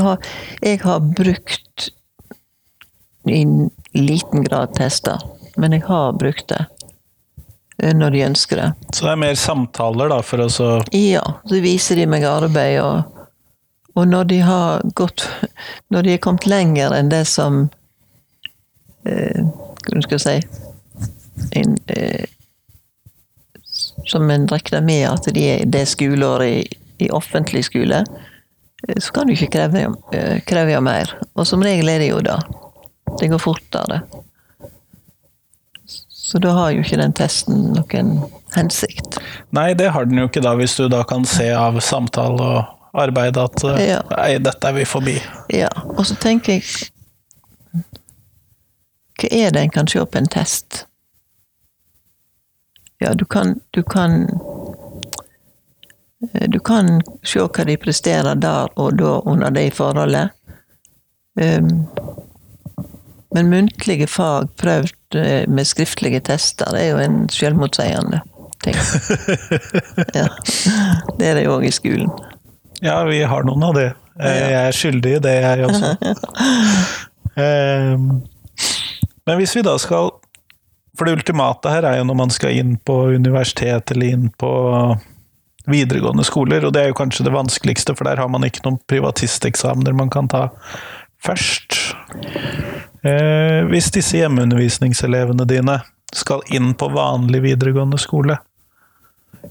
jeg, 0.62 0.80
har 0.86 1.02
brukt 1.18 1.90
i 3.30 3.70
liten 3.94 4.44
grad 4.44 4.76
testa, 4.76 5.20
men 5.56 5.76
jeg 5.76 5.86
har 5.86 6.14
brukt 6.18 6.48
det 6.50 6.66
eh, 7.84 7.94
når 7.96 8.16
de 8.16 8.24
ønsker 8.26 8.62
det. 8.62 8.70
Så 8.94 9.06
det 9.06 9.14
er 9.14 9.24
mer 9.24 9.36
samtaler, 9.40 10.12
da, 10.14 10.22
for 10.26 10.46
å 10.46 10.50
så 10.52 10.70
Ja, 10.96 11.24
så 11.46 11.62
viser 11.64 12.02
de 12.02 12.08
meg 12.10 12.26
arbeid, 12.28 12.80
og, 12.82 13.28
og 13.94 14.08
når 14.08 14.30
de 14.32 14.42
har 14.48 14.82
gått 14.96 15.28
Når 15.92 16.06
de 16.08 16.14
er 16.16 16.22
kommet 16.24 16.48
lenger 16.48 16.96
enn 16.96 17.12
det 17.12 17.26
som 17.28 17.66
eh, 19.06 19.42
Hva 19.86 20.04
skal 20.06 20.18
jeg 20.18 20.26
si 20.26 20.62
en, 21.60 21.78
eh, 21.88 22.26
Som 24.06 24.30
en 24.32 24.48
regner 24.48 24.82
med 24.82 25.08
at 25.10 25.28
de 25.34 25.46
er 25.56 25.66
det 25.66 25.86
skoleåret 25.92 26.48
i, 26.48 26.80
i 27.06 27.10
offentlig 27.10 27.66
skole, 27.66 28.04
eh, 28.88 28.98
så 28.98 29.14
kan 29.14 29.28
du 29.28 29.34
ikke 29.34 29.52
kreve, 29.56 29.88
eh, 30.14 30.42
kreve 30.48 30.82
mer. 30.82 31.16
Og 31.36 31.48
som 31.48 31.64
regel 31.64 31.90
er 31.90 32.04
det 32.04 32.12
jo 32.12 32.22
det. 32.26 32.38
Det 33.20 33.28
går 33.28 33.42
fortere. 33.42 34.02
Så 36.10 36.40
da 36.40 36.52
har 36.56 36.72
jo 36.72 36.84
ikke 36.84 37.00
den 37.02 37.14
testen 37.18 37.74
noen 37.76 38.12
hensikt. 38.56 39.18
Nei, 39.52 39.74
det 39.76 39.90
har 39.92 40.06
den 40.08 40.22
jo 40.22 40.30
ikke 40.30 40.44
da, 40.44 40.54
hvis 40.56 40.78
du 40.80 40.86
da 40.92 41.02
kan 41.08 41.26
se 41.28 41.50
av 41.52 41.80
samtale 41.84 42.46
og 42.46 42.78
arbeid 42.92 43.38
at 43.38 43.64
eh, 43.64 43.82
ja. 43.90 44.00
nei, 44.16 44.38
dette 44.44 44.70
er 44.70 44.78
vi 44.78 44.86
forbi. 44.88 45.18
Ja, 45.52 45.72
og 45.96 46.06
så 46.08 46.16
tenker 46.20 46.60
jeg 46.60 46.64
Hva 49.22 49.30
er 49.30 49.52
det 49.54 49.62
en 49.62 49.74
kan 49.76 49.92
se 49.92 50.02
på 50.02 50.18
en 50.18 50.32
test? 50.32 50.86
Ja, 53.02 53.14
du 53.14 53.26
kan 53.26 53.60
Du 53.72 53.84
kan 53.84 54.28
eh, 56.34 56.48
du 56.48 56.60
kan 56.60 57.02
se 57.24 57.44
hva 57.44 57.66
de 57.68 57.78
presterer 57.78 58.36
der 58.36 58.72
og 58.76 58.98
da 59.00 59.20
under 59.26 59.50
det 59.52 59.72
forholdet. 59.76 60.32
Um, 61.40 61.88
men 63.36 63.50
muntlige 63.52 64.08
fag 64.12 64.50
prøvd 64.60 65.16
eh, 65.20 65.46
med 65.50 65.68
skriftlige 65.70 66.20
tester 66.28 66.76
er 66.78 66.90
jo 66.92 66.98
en 67.04 67.24
selvmotsigende 67.32 68.22
ting. 68.64 68.76
Ja. 70.18 70.28
Det 71.18 71.28
er 71.32 71.38
det 71.40 71.46
jo 71.46 71.56
òg 71.58 71.66
i 71.68 71.72
skolen. 71.74 72.10
Ja, 72.82 73.00
vi 73.08 73.22
har 73.26 73.46
noen 73.48 73.64
av 73.64 73.76
det. 73.78 73.88
Eh, 74.20 74.36
Jeg 74.52 74.58
er 74.68 74.76
skyldig 74.76 75.16
i 75.18 75.22
det, 75.24 75.36
jeg 75.46 75.66
også. 75.70 75.96
Ehm, 77.40 78.08
Men 79.26 79.38
hvis 79.40 79.54
vi 79.56 79.62
da 79.64 79.78
skal 79.80 80.10
For 80.98 81.08
det 81.08 81.14
ultimate 81.16 81.72
her 81.72 81.86
er 81.88 82.02
jo 82.02 82.08
når 82.10 82.18
man 82.20 82.34
skal 82.36 82.58
inn 82.60 82.74
på 82.84 82.98
universitet 83.16 83.94
eller 83.96 84.10
inn 84.18 84.26
på 84.36 84.50
videregående 85.72 86.26
skoler, 86.28 86.66
og 86.68 86.74
det 86.76 86.82
er 86.84 86.90
jo 86.92 86.98
kanskje 86.98 87.24
det 87.24 87.32
vanskeligste, 87.32 87.94
for 87.96 88.04
der 88.10 88.20
har 88.20 88.28
man 88.34 88.44
ikke 88.44 88.66
noen 88.66 88.80
privatisteksamener 88.92 89.94
man 89.96 90.10
kan 90.12 90.28
ta 90.28 90.48
først. 91.24 91.78
Eh, 93.02 93.66
hvis 93.72 93.90
disse 93.94 94.20
hjemmeundervisningselevene 94.20 95.46
dine 95.50 95.80
skal 96.14 96.44
inn 96.54 96.74
på 96.78 96.92
vanlig 96.94 97.42
videregående 97.48 97.98
skole, 98.02 98.38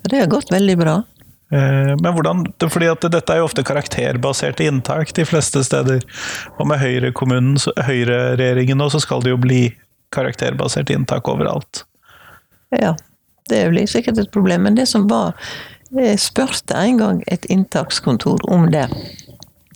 Det 0.06 0.20
har 0.20 0.26
gått 0.26 0.52
veldig 0.52 0.78
bra. 0.78 1.02
Eh, 1.50 1.96
Men 2.00 2.14
hvordan, 2.14 2.46
fordi 2.70 2.90
at 2.90 3.00
dette 3.00 3.32
er 3.32 3.36
jo 3.40 3.44
ofte 3.48 3.64
karakterbaserte 3.66 4.64
inntak 4.64 5.12
de 5.14 5.24
fleste 5.26 5.64
steder. 5.64 6.00
Og 6.58 6.66
med 6.66 6.78
Høyre-regjeringen 6.78 8.76
nå, 8.78 8.90
så 8.90 9.00
skal 9.00 9.20
det 9.20 9.30
jo 9.30 9.36
bli 9.36 9.74
karakterbasert 10.14 10.90
inntak 10.90 11.28
overalt. 11.28 11.84
Ja, 12.70 12.94
det 13.48 13.70
blir 13.70 13.86
sikkert 13.90 14.18
et 14.18 14.30
problem. 14.30 14.62
Men 14.62 14.74
det 14.74 14.88
som 14.88 15.08
var 15.08 15.34
Jeg 15.90 16.20
spurte 16.20 16.74
en 16.78 16.98
gang 16.98 17.22
et 17.26 17.44
inntakskontor 17.50 18.38
om 18.48 18.70
det. 18.70 18.86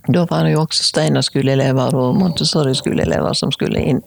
Da 0.09 0.27
var 0.29 0.45
det 0.45 0.53
jo 0.53 0.65
også 0.65 0.85
Steinar-skoleelever 0.85 1.95
og 1.97 2.19
Montessori-skoleelever 2.21 3.33
som 3.39 3.53
skulle 3.55 3.81
inn. 3.81 4.03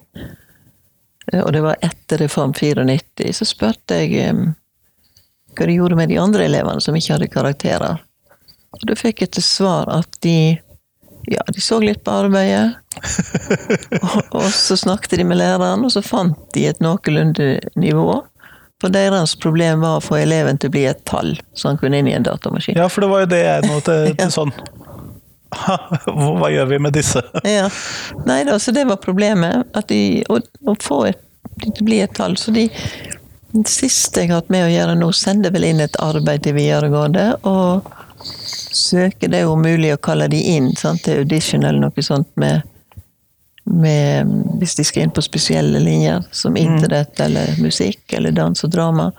Eh, 1.33 1.41
Og 1.41 1.53
det 1.53 1.63
var 1.65 1.79
etter 1.81 2.21
Reform 2.21 2.53
94. 2.53 3.33
Så 3.33 3.45
spurte 3.49 3.97
jeg 4.03 4.13
hva 5.57 5.65
de 5.65 5.73
gjorde 5.73 5.97
med 5.97 6.09
de 6.09 6.19
andre 6.21 6.45
elevene 6.45 6.81
som 6.81 6.95
ikke 6.95 7.15
hadde 7.15 7.33
karakterer. 7.33 8.03
Og 8.77 8.85
da 8.85 8.95
fikk 8.95 9.23
jeg 9.25 9.33
til 9.33 9.43
svar 9.43 9.89
at 9.89 10.19
de 10.21 10.59
ja, 11.27 11.43
de 11.51 11.61
så 11.61 11.79
litt 11.83 12.03
på 12.05 12.11
arbeidet. 12.11 12.77
og, 14.05 14.21
og 14.31 14.47
så 14.55 14.77
snakket 14.79 15.17
de 15.19 15.25
med 15.27 15.41
læreren, 15.41 15.83
og 15.83 15.91
så 15.91 16.01
fant 16.05 16.37
de 16.55 16.67
et 16.69 16.79
noenlunde 16.79 17.57
nivå. 17.75 18.21
For 18.79 18.93
deres 18.93 19.33
problem 19.41 19.81
var 19.81 19.97
å 19.97 20.05
få 20.05 20.19
eleven 20.21 20.59
til 20.61 20.69
å 20.69 20.75
bli 20.75 20.85
et 20.87 21.01
tall, 21.09 21.33
så 21.57 21.71
han 21.71 21.79
kunne 21.81 21.99
inn 21.99 22.07
i 22.07 22.15
en 22.15 22.23
datamaskin. 22.23 22.77
Ja, 22.77 22.85
for 22.93 23.03
det 23.03 23.09
var 23.11 23.25
jo 23.25 23.31
det 23.33 23.41
jeg 23.41 23.65
nå 23.71 23.79
til, 23.83 24.13
til 24.21 24.31
sånn 24.31 24.53
Hva 26.39 26.49
gjør 26.51 26.71
vi 26.73 26.81
med 26.87 26.97
disse? 26.97 27.23
Ja. 27.57 27.69
Nei 28.27 28.41
da, 28.47 28.57
så 28.59 28.73
det 28.75 28.87
var 28.89 29.01
problemet. 29.03 29.67
At 29.77 29.89
de, 29.91 30.23
å, 30.29 30.41
å 30.67 30.75
få 30.81 31.03
et, 31.11 31.21
de 31.63 31.71
til 31.71 31.87
bli 31.87 32.01
et 32.03 32.13
tall. 32.17 32.37
Så 32.39 32.53
de 32.55 32.67
det 33.57 33.69
siste 33.71 34.21
jeg 34.21 34.31
har 34.31 34.41
hatt 34.41 34.51
med 34.51 34.65
å 34.65 34.71
gjøre 34.71 34.95
nå, 34.99 35.07
sender 35.15 35.53
vel 35.55 35.65
inn 35.69 35.79
et 35.81 35.95
arbeid 36.03 36.43
til 36.45 36.57
videregående. 36.57 37.29
Og 37.47 37.87
søker 38.77 39.31
det 39.31 39.41
er 39.41 39.47
jo 39.47 39.55
mulig 39.59 39.93
å 39.95 40.01
kalle 40.03 40.27
de 40.31 40.41
inn 40.55 40.73
sant, 40.77 41.03
til 41.05 41.23
audition 41.23 41.63
eller 41.63 41.87
noe 41.87 42.03
sånt 42.05 42.29
med, 42.35 42.65
med 43.67 44.35
Hvis 44.59 44.77
de 44.77 44.85
skal 44.87 45.05
inn 45.05 45.15
på 45.15 45.23
spesielle 45.25 45.79
linjer, 45.83 46.27
som 46.31 46.59
internett 46.59 47.19
eller 47.23 47.57
musikk 47.63 48.13
eller 48.19 48.35
dans 48.35 48.63
og 48.63 48.71
drama. 48.73 49.09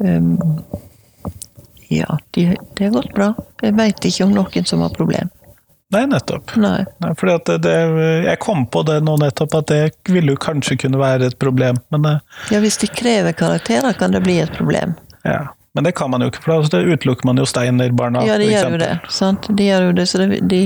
Um, 0.00 0.38
ja, 1.88 2.18
de, 2.36 2.56
det 2.76 2.84
har 2.84 2.92
gått 2.94 3.12
bra. 3.14 3.32
Jeg 3.62 3.74
veit 3.78 4.04
ikke 4.04 4.24
om 4.24 4.34
noen 4.36 4.68
som 4.68 4.84
har 4.84 4.92
problem. 4.94 5.30
Nei, 5.94 6.06
nettopp. 6.10 6.54
Nei. 6.58 6.84
Nei, 7.04 7.10
fordi 7.20 7.36
det, 7.46 7.58
det, 7.68 7.74
jeg 8.24 8.38
kom 8.42 8.64
på 8.66 8.82
det 8.88 8.96
nå 9.04 9.14
nettopp, 9.20 9.52
at 9.60 9.68
det 9.70 9.82
ville 10.10 10.34
jo 10.34 10.40
kanskje 10.42 10.78
kunne 10.80 10.98
være 10.98 11.28
et 11.30 11.36
problem. 11.38 11.78
Men, 11.94 12.08
eh, 12.08 12.40
Ja, 12.50 12.58
hvis 12.64 12.80
de 12.82 12.88
krever 12.90 13.36
karakterer, 13.36 13.92
kan 13.92 14.16
det 14.16 14.24
bli 14.24 14.40
et 14.42 14.52
problem. 14.56 14.96
ja. 15.24 15.44
men 15.74 15.84
det 15.84 15.92
kan 15.98 16.10
man 16.10 16.22
jo 16.22 16.28
ikke, 16.30 16.42
for 16.42 16.66
da 16.70 16.78
utelukker 16.78 17.26
man 17.26 17.36
jo 17.36 17.44
Steiner-barna. 17.46 18.20
Ja, 18.26 18.38
de 18.38 18.46
gjør 18.46 18.76
jo 18.76 18.78
det. 18.78 18.92
Sant? 19.10 19.48
De 19.50 19.64
gjør 19.66 19.88
jo 19.88 19.92
det, 19.92 20.06
så 20.06 20.18
det, 20.22 20.40
de, 20.48 20.60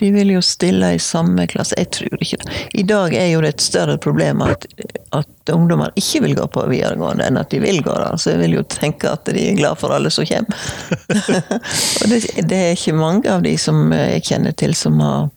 de 0.00 0.10
vil 0.14 0.30
jo 0.32 0.40
stille 0.44 0.94
i 0.96 1.00
samme 1.02 1.44
klasse. 1.50 1.76
Jeg 1.76 1.90
tror 1.92 2.22
ikke 2.24 2.38
det. 2.40 2.60
I 2.80 2.84
dag 2.88 3.14
er 3.14 3.26
jo 3.30 3.42
det 3.44 3.54
et 3.54 3.64
større 3.64 3.98
problem 4.00 4.40
at, 4.46 4.64
at 5.16 5.52
ungdommer 5.52 5.92
ikke 6.00 6.22
vil 6.24 6.36
gå 6.38 6.46
på 6.54 6.64
videregående, 6.70 7.26
enn 7.28 7.40
at 7.40 7.52
de 7.52 7.60
vil 7.60 7.82
gå 7.84 7.92
der. 7.92 8.16
Så 8.16 8.32
jeg 8.32 8.40
vil 8.44 8.56
jo 8.56 8.64
tenke 8.72 9.10
at 9.12 9.28
de 9.28 9.50
er 9.50 9.58
glad 9.58 9.76
for 9.80 9.92
alle 9.92 10.12
som 10.14 10.24
kommer. 10.24 10.56
Og 12.00 12.14
det, 12.14 12.22
det 12.48 12.62
er 12.62 12.78
ikke 12.78 12.96
mange 12.96 13.28
av 13.28 13.44
de 13.44 13.52
som 13.60 13.92
jeg 13.92 14.24
kjenner 14.30 14.56
til, 14.56 14.72
som 14.78 14.96
har 15.04 15.28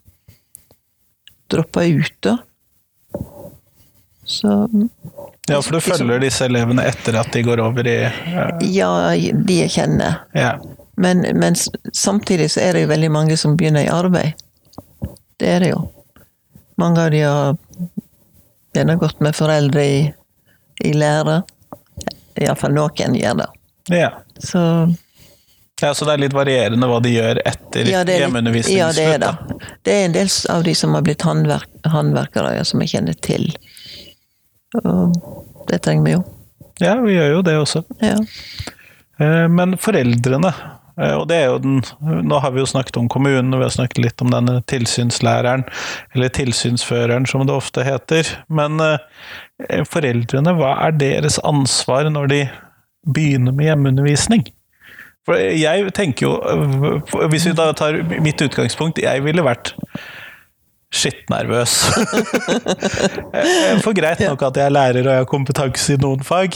droppa 1.51 1.83
ut, 1.83 2.15
da. 2.23 2.37
Så 4.23 4.71
Ja, 5.49 5.59
for 5.59 5.75
du 5.75 5.81
følger 5.83 6.21
disse 6.23 6.45
elevene 6.47 6.85
etter 6.87 7.17
at 7.19 7.33
de 7.35 7.41
går 7.43 7.59
over 7.59 7.87
i 7.87 7.97
eh, 8.07 8.61
ja, 8.71 8.93
de 9.11 9.57
jeg 9.57 9.73
kjenner. 9.75 10.23
Ja. 10.31 10.55
Men, 10.95 11.25
men 11.35 11.57
samtidig 11.91 12.51
så 12.53 12.63
er 12.63 12.77
det 12.77 12.85
jo 12.85 12.91
veldig 12.93 13.11
mange 13.11 13.37
som 13.37 13.57
begynner 13.57 13.83
i 13.83 13.91
arbeid. 13.91 14.39
Det 15.39 15.49
er 15.49 15.63
det 15.63 15.71
jo. 15.73 15.81
Mange 16.81 17.05
av 17.05 17.11
de 17.13 17.21
har 17.25 17.57
gjerne 18.73 18.95
gått 19.01 19.19
med 19.21 19.35
foreldre 19.37 19.85
i, 19.85 19.97
i 20.85 20.93
lære. 20.97 21.41
Iallfall 22.41 22.73
noen 22.73 23.17
gjør 23.17 23.41
det. 23.43 23.49
Ja. 23.93 24.09
Så 24.41 24.61
ja, 25.81 25.89
så 25.93 26.05
det 26.07 26.13
er 26.13 26.21
litt 26.21 26.33
varierende 26.35 26.87
hva 26.87 26.99
de 27.03 27.11
gjør 27.11 27.41
etter 27.43 27.89
ja, 27.91 28.03
er, 28.05 28.21
hjemmeundervisningsslutt. 28.23 28.77
ja, 28.79 28.91
det 28.95 29.03
er 29.03 29.19
det. 29.19 29.71
Det 29.83 29.95
er 29.97 30.05
en 30.07 30.13
del 30.15 30.29
av 30.53 30.63
de 30.63 30.75
som 30.79 30.93
har 30.95 31.03
blitt 31.03 31.25
håndverk, 31.27 31.67
håndverkere, 31.91 32.53
ja, 32.55 32.63
som 32.63 32.79
jeg 32.85 32.93
kjenner 32.93 33.17
til. 33.25 33.49
Og 34.79 35.17
det 35.67 35.81
trenger 35.83 36.07
vi 36.07 36.13
jo. 36.15 36.21
Ja, 36.81 36.93
vi 37.03 37.17
gjør 37.17 37.33
jo 37.35 37.41
det 37.49 37.57
også. 37.59 37.83
Ja. 37.99 38.15
Eh, 39.19 39.47
Men 39.51 39.75
foreldrene, 39.81 40.53
og 40.97 41.27
det 41.29 41.37
er 41.39 41.47
jo 41.49 41.59
den 41.63 41.79
Nå 42.29 42.37
har 42.43 42.53
vi 42.53 42.61
jo 42.61 42.69
snakket 42.69 42.99
om 43.01 43.09
kommunen, 43.11 43.53
og 43.53 43.61
vi 43.61 43.67
har 43.67 43.75
snakket 43.75 44.03
litt 44.03 44.23
om 44.23 44.29
denne 44.33 44.59
tilsynslæreren, 44.69 45.65
eller 46.13 46.33
tilsynsføreren 46.33 47.25
som 47.29 47.45
det 47.47 47.55
ofte 47.55 47.85
heter. 47.85 48.29
Men 48.53 48.81
eh, 48.83 49.83
foreldrene, 49.89 50.55
hva 50.59 50.75
er 50.87 50.97
deres 50.99 51.39
ansvar 51.43 52.09
når 52.13 52.29
de 52.33 52.41
begynner 53.09 53.55
med 53.55 53.71
hjemmeundervisning? 53.71 54.45
For 55.23 55.39
jeg 55.39 55.87
tenker 55.95 56.27
jo, 56.27 56.33
eh, 56.43 57.27
hvis 57.31 57.47
vi 57.49 57.55
da 57.57 57.71
tar 57.77 58.01
mitt 58.23 58.41
utgangspunkt, 58.43 59.01
jeg 59.01 59.23
ville 59.25 59.45
vært 59.45 59.75
skittnervøs. 60.93 61.77
Eh, 63.33 63.79
For 63.81 63.95
greit 63.97 64.19
nok 64.21 64.43
at 64.45 64.57
jeg 64.59 64.69
er 64.69 64.73
lærer 64.73 65.07
og 65.07 65.09
jeg 65.09 65.21
har 65.23 65.29
kompetanse 65.29 65.95
i 65.95 66.01
noen 66.01 66.21
fag, 66.25 66.53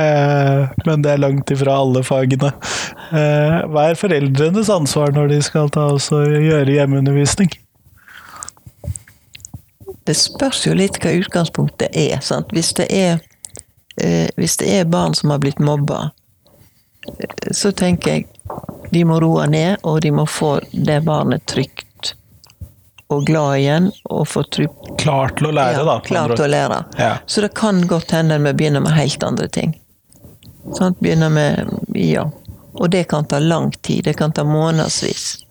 eh, 0.00 0.70
men 0.86 1.02
det 1.04 1.12
er 1.12 1.22
langt 1.22 1.50
ifra 1.50 1.76
alle 1.82 2.02
fagene. 2.06 2.52
Eh, 3.10 3.58
Hva 3.70 3.88
er 3.90 4.00
foreldrenes 4.00 4.70
ansvar 4.72 5.14
når 5.14 5.34
de 5.34 5.42
skal 5.44 5.70
ta 5.74 5.90
oss 5.94 6.10
og 6.14 6.28
gjøre 6.28 6.76
hjemmeundervisning? 6.76 7.52
Det 10.04 10.16
spørs 10.18 10.66
jo 10.66 10.74
litt 10.76 10.98
hva 11.00 11.14
utgangspunktet 11.16 11.96
er. 11.96 12.18
Sant? 12.20 12.52
Hvis, 12.52 12.74
det 12.76 12.90
er 12.92 13.22
eh, 14.00 14.28
hvis 14.36 14.58
det 14.60 14.68
er 14.80 14.90
barn 14.90 15.16
som 15.16 15.32
har 15.32 15.40
blitt 15.40 15.62
mobba, 15.62 16.10
så 17.52 17.72
tenker 17.72 18.10
jeg 18.18 18.28
de 18.92 19.04
må 19.04 19.18
roe 19.20 19.46
ned, 19.50 19.80
og 19.82 20.00
de 20.04 20.12
må 20.14 20.26
få 20.28 20.58
det 20.72 21.00
barnet 21.06 21.44
trygt 21.50 22.14
og 23.12 23.26
glad 23.28 23.58
igjen, 23.60 23.88
og 24.10 24.26
få 24.28 24.42
tru... 24.54 24.66
Klar 25.00 25.34
til 25.36 25.50
å 25.50 25.54
lære, 25.54 25.80
ja, 25.80 25.86
da. 25.86 25.96
på 26.00 26.08
Klar 26.08 26.34
til 26.34 26.44
å 26.46 26.50
lære. 26.50 26.78
Ja. 26.98 27.10
Så 27.26 27.44
det 27.44 27.52
kan 27.58 27.82
godt 27.88 28.14
hende 28.16 28.38
vi 28.46 28.54
begynner 28.56 28.84
med 28.84 28.96
helt 28.96 29.22
andre 29.26 29.48
ting. 29.52 29.74
Sant? 30.72 31.00
Begynner 31.00 31.30
med 31.30 31.70
Ja. 31.94 32.30
Og 32.74 32.90
det 32.90 33.04
kan 33.04 33.24
ta 33.24 33.38
lang 33.38 33.70
tid. 33.70 34.04
Det 34.04 34.14
kan 34.18 34.32
ta 34.32 34.44
månedsvis. 34.44 35.44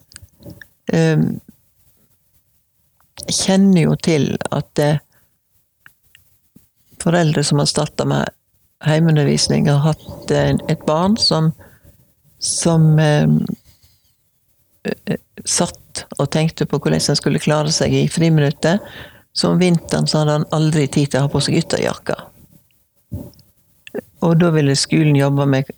Um, 0.93 1.39
jeg 3.27 3.35
kjenner 3.37 3.81
jo 3.81 3.95
til 3.95 4.33
at 4.51 4.67
det, 4.75 4.99
foreldre 6.99 7.43
som 7.43 7.61
har 7.61 7.69
starta 7.71 8.05
med 8.05 8.27
heimeundervisning, 8.83 9.69
har 9.69 9.79
hatt 9.93 10.31
eh, 10.31 10.57
et 10.67 10.83
barn 10.85 11.15
som 11.17 11.53
som 12.43 12.99
um, 12.99 13.37
satt 15.45 16.03
og 16.19 16.27
tenkte 16.31 16.67
på 16.67 16.79
hvordan 16.81 16.99
han 17.07 17.15
skulle 17.15 17.39
klare 17.39 17.71
seg 17.71 17.93
i 17.95 18.07
friminuttet. 18.11 18.83
Så 19.33 19.53
om 19.53 19.61
vinteren 19.61 20.07
så 20.07 20.21
hadde 20.21 20.35
han 20.37 20.49
aldri 20.51 20.89
tid 20.91 21.13
til 21.13 21.21
å 21.21 21.25
ha 21.25 21.31
på 21.31 21.41
seg 21.41 21.61
ytterjakka. 21.63 22.17
Og 24.23 24.37
da 24.39 24.51
ville 24.55 24.75
skolen 24.79 25.17
jobbe 25.17 25.45
med 25.49 25.71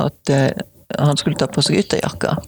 at 0.00 0.32
eh, 0.32 0.50
han 0.98 1.18
skulle 1.20 1.38
ta 1.38 1.48
på 1.50 1.62
seg 1.64 1.82
ytterjakka. 1.84 2.38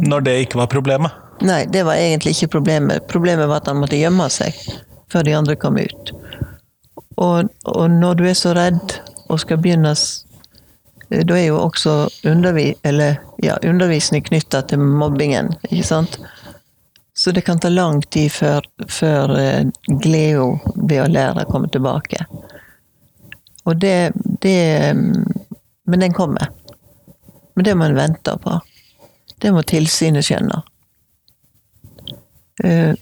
Når 0.00 0.24
det 0.24 0.36
ikke 0.46 0.62
var 0.62 0.70
problemet. 0.72 1.12
Nei, 1.44 1.64
det 1.68 1.82
var 1.84 2.00
egentlig 2.00 2.34
ikke 2.36 2.54
problemet. 2.56 3.06
Problemet 3.08 3.48
var 3.48 3.60
at 3.60 3.68
han 3.68 3.80
måtte 3.80 3.98
gjemme 4.00 4.28
seg 4.32 4.56
før 5.12 5.26
de 5.26 5.36
andre 5.36 5.56
kom 5.60 5.76
ut. 5.80 6.12
Og, 7.20 7.48
og 7.68 7.86
når 7.92 8.18
du 8.20 8.26
er 8.30 8.36
så 8.38 8.54
redd 8.56 8.96
og 9.28 9.40
skal 9.42 9.60
begynne 9.60 9.94
Da 11.10 11.34
er 11.34 11.48
jo 11.48 11.58
også 11.58 12.08
undervi, 12.24 12.74
eller, 12.86 13.16
ja, 13.42 13.56
undervisning 13.66 14.22
knytta 14.22 14.60
til 14.70 14.78
mobbingen, 14.78 15.48
ikke 15.66 15.86
sant? 15.86 16.20
Så 17.18 17.32
det 17.34 17.42
kan 17.48 17.58
ta 17.58 17.68
lang 17.68 17.98
tid 18.14 18.30
før, 18.30 18.62
før 18.88 19.34
eh, 19.34 19.64
gleda 20.04 20.46
ved 20.76 21.02
å 21.02 21.08
lære 21.10 21.48
kommer 21.50 21.68
tilbake. 21.68 22.22
Og 23.64 23.76
det, 23.80 24.12
det 24.42 24.92
mm, 24.96 25.24
Men 25.90 26.00
den 26.00 26.12
kommer. 26.12 26.48
Men 27.54 27.64
det 27.64 27.74
må 27.74 27.84
en 27.84 27.96
vente 27.96 28.36
på. 28.38 28.60
Det 29.42 29.50
må 29.52 29.62
tilsynet 29.66 30.24
skjønne. 30.24 30.62
Det 32.62 32.96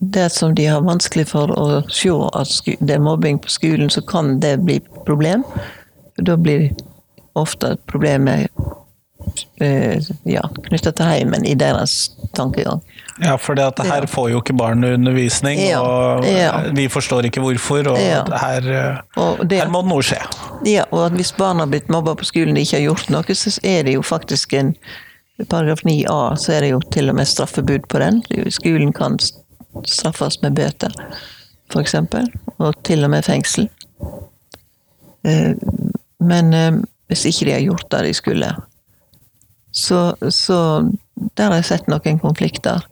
Dersom 0.00 0.54
de 0.54 0.64
har 0.66 0.80
vanskelig 0.80 1.26
for 1.28 1.50
å 1.52 1.64
se 1.92 2.08
at 2.08 2.52
det 2.80 2.94
er 2.94 3.02
mobbing 3.04 3.36
på 3.38 3.50
skolen, 3.52 3.90
så 3.92 4.00
kan 4.00 4.38
det 4.40 4.54
bli 4.64 4.78
problem. 5.04 5.42
Da 6.16 6.38
blir 6.40 6.70
ofte 7.36 7.74
problemet 7.86 8.46
eh, 8.46 8.70
ja, 10.24 10.42
knytta 10.68 10.92
til 10.96 11.06
heimen 11.06 11.44
i 11.46 11.54
deres 11.58 12.10
tankegang. 12.36 12.80
Ja, 13.20 13.34
for 13.36 13.54
det 13.58 13.64
at 13.66 13.82
her 13.84 14.06
får 14.08 14.30
jo 14.32 14.40
ikke 14.40 14.54
barn 14.56 14.84
undervisning, 14.84 15.58
Ja, 15.60 15.80
og 15.82 16.24
ja. 16.24 16.52
vi 16.76 16.86
forstår 16.88 17.26
ikke 17.28 17.40
hvorfor, 17.44 17.86
og 17.92 17.98
Ja. 18.00 18.22
her, 18.40 18.70
eh, 18.70 18.98
Og 19.20 19.42
det, 19.48 19.58
her 19.60 19.68
må 19.68 19.82
noe 19.84 20.02
skje. 20.02 20.20
Ja, 20.64 20.84
og 20.90 21.10
hvis 21.18 21.32
barn 21.36 21.58
har 21.58 21.66
blitt 21.66 21.88
mobba 21.92 22.14
på 22.14 22.24
skolen 22.24 22.56
og 22.56 22.62
ikke 22.64 22.78
har 22.78 22.86
gjort 22.88 23.10
noe, 23.10 23.34
så 23.34 23.58
er 23.64 23.82
det 23.84 23.94
jo 23.98 24.02
faktisk 24.02 24.54
en 24.54 24.74
Paragraf 25.48 25.80
9a, 25.84 26.36
så 26.36 26.52
er 26.52 26.60
det 26.60 26.70
jo 26.70 26.80
til 26.92 27.08
og 27.08 27.14
med 27.16 27.26
straffebud 27.26 27.86
på 27.88 27.98
den. 27.98 28.22
Skolen 28.52 28.92
kan 28.92 29.18
straffes 29.86 30.42
med 30.42 30.52
bøter, 30.54 30.92
f.eks. 31.72 31.94
Og 32.58 32.74
til 32.84 33.04
og 33.04 33.10
med 33.10 33.24
fengsel. 33.24 33.68
Eh, 35.24 35.54
Men 36.20 36.52
eh, 36.54 36.72
hvis 37.08 37.24
ikke 37.30 37.46
de 37.48 37.52
har 37.52 37.60
gjort 37.64 37.86
det 37.90 38.02
de 38.04 38.12
skulle, 38.14 38.50
så, 39.70 40.16
så 40.30 40.90
Der 41.36 41.50
har 41.50 41.60
jeg 41.60 41.68
sett 41.68 41.88
noen 41.90 42.18
konflikter. 42.18 42.84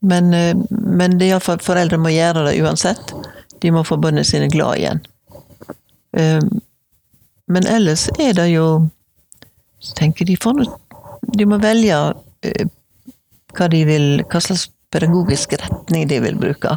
Men, 0.00 0.34
eh, 0.34 0.56
men 0.70 1.18
det 1.18 1.26
er 1.26 1.34
iallfall 1.34 1.60
foreldre 1.64 1.98
må 2.00 2.12
gjøre 2.14 2.46
det 2.46 2.60
uansett. 2.62 3.12
De 3.60 3.72
må 3.74 3.82
få 3.84 3.98
barna 4.00 4.24
sine 4.24 4.48
glad 4.48 4.78
igjen. 4.78 5.00
Eh, 6.16 6.40
Men 7.50 7.66
ellers 7.66 8.06
er 8.18 8.32
det 8.38 8.46
jo 8.52 8.86
så 9.80 9.94
tenker 9.94 10.24
de 10.24 10.36
får 10.36 10.66
De 11.36 11.46
må 11.46 11.58
velge 11.58 11.96
eh, 12.46 12.68
hva 13.56 13.68
de 13.72 13.80
vil 13.88 14.22
Hva 14.30 14.42
slags 14.44 14.68
pedagogisk 14.90 15.52
retning 15.54 16.08
de 16.10 16.18
vil 16.18 16.34
bruke. 16.38 16.72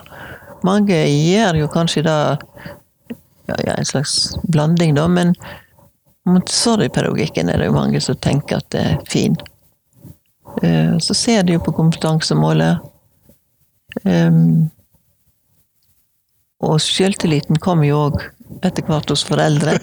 Mange 0.63 0.99
gjør 1.09 1.57
jo 1.57 1.69
kanskje 1.73 2.03
det 2.05 2.17
ja, 3.49 3.55
ja, 3.65 3.73
en 3.73 3.87
slags 3.89 4.35
blanding, 4.53 4.93
da, 4.95 5.07
men 5.09 5.33
Montessori-pedagogikken 6.25 7.49
er 7.49 7.59
det 7.59 7.67
jo 7.67 7.75
mange 7.75 7.99
som 8.01 8.15
tenker 8.15 8.61
at 8.61 8.69
det 8.71 8.83
er 8.83 9.01
fin. 9.09 9.35
Eh, 10.61 10.97
Så 10.97 11.13
ser 11.13 11.43
de 11.43 11.57
jo 11.57 11.63
på 11.63 11.73
kompetansemålet. 11.75 12.77
Um, 14.03 14.69
og 16.63 16.79
selvtilliten 16.81 17.59
kommer 17.61 17.85
jo 17.85 17.99
òg 18.07 18.21
etter 18.63 18.85
hvert 18.87 19.09
hos 19.11 19.25
foreldre. 19.27 19.75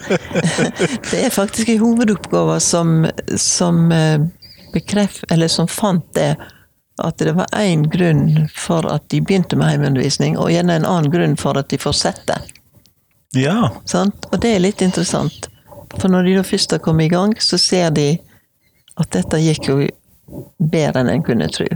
det 1.11 1.19
er 1.27 1.33
faktisk 1.33 1.69
en 1.69 1.79
hovedoppgave 1.83 2.57
som, 2.59 3.05
som 3.37 3.91
eh, 3.91 4.25
bekreft, 4.73 5.23
eller 5.31 5.47
som 5.47 5.69
fant 5.69 6.07
det 6.17 6.33
at 7.01 7.17
det 7.17 7.33
var 7.37 7.47
én 7.57 7.85
grunn 7.89 8.49
for 8.55 8.85
at 8.91 9.07
de 9.09 9.21
begynte 9.21 9.57
med 9.57 9.73
hjemmeundervisning, 9.73 10.37
og 10.37 10.51
gjerne 10.53 10.79
en 10.79 10.85
annen 10.85 11.13
grunn 11.13 11.37
for 11.39 11.57
at 11.57 11.69
de 11.71 11.79
fortsetter. 11.81 12.43
Ja, 13.37 13.71
Sant? 13.85 14.27
Og 14.31 14.41
det 14.43 14.55
er 14.55 14.63
litt 14.65 14.81
interessant. 14.83 15.47
For 15.99 16.11
når 16.11 16.27
de 16.27 16.35
da 16.39 16.43
først 16.47 16.71
har 16.75 16.83
kommet 16.83 17.09
i 17.09 17.13
gang, 17.13 17.33
så 17.41 17.59
ser 17.59 17.89
de 17.95 18.09
at 18.99 19.11
dette 19.15 19.39
gikk 19.41 19.69
jo 19.69 19.77
bedre 20.57 21.01
enn 21.01 21.11
en 21.11 21.23
kunne 21.25 21.49
tro. 21.51 21.67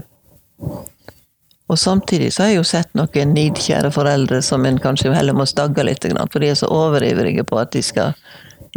Og 1.65 1.79
samtidig 1.81 2.29
så 2.33 2.43
har 2.43 2.51
jeg 2.51 2.59
jo 2.59 2.67
sett 2.67 2.91
noen 2.97 3.33
nidkjære 3.33 3.89
foreldre 3.93 4.41
som 4.45 4.65
en 4.67 4.77
kanskje 4.81 5.13
heller 5.15 5.35
må 5.37 5.47
stagge 5.49 5.83
litt, 5.85 6.05
for 6.05 6.43
de 6.43 6.51
er 6.51 6.59
så 6.59 6.69
overivrige 6.69 7.45
på 7.47 7.57
at 7.57 7.73
de 7.73 7.81
skal 7.83 8.13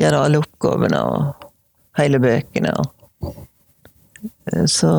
gjøre 0.01 0.23
alle 0.25 0.41
oppgavene 0.41 1.03
og 1.05 1.49
hele 1.99 2.21
bøkene. 2.23 2.73
Eh, 4.53 4.65
så 4.65 4.93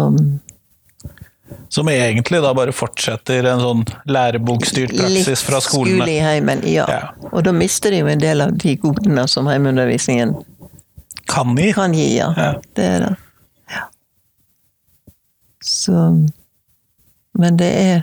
Som 1.69 1.89
egentlig 1.89 2.41
da 2.41 2.53
bare 2.57 2.73
fortsetter 2.73 3.45
en 3.51 3.61
sånn 3.61 3.83
lærebokstyrt 4.09 4.93
praksis 4.97 5.43
fra 5.45 5.59
Litt 5.59 5.67
skole 5.67 6.09
i 6.09 6.19
heimen, 6.23 6.63
ja. 6.67 6.85
Ja. 6.89 7.29
Og 7.31 7.43
da 7.45 7.53
mister 7.55 7.93
de 7.93 8.01
jo 8.03 8.09
en 8.09 8.21
del 8.21 8.41
av 8.45 8.55
de 8.57 8.75
godene 8.81 9.27
som 9.29 9.49
heimeundervisningen 9.49 10.35
Kan 11.29 11.57
gi. 11.57 11.71
kan 11.77 11.93
gi, 11.93 12.07
ja. 12.17 12.31
Ja. 12.37 12.51
Det 12.75 12.85
er 12.85 13.05
det. 13.05 13.15
Ja. 13.69 13.83
Så 15.61 16.27
Men 17.39 17.57
det 17.57 17.69
er, 17.69 18.01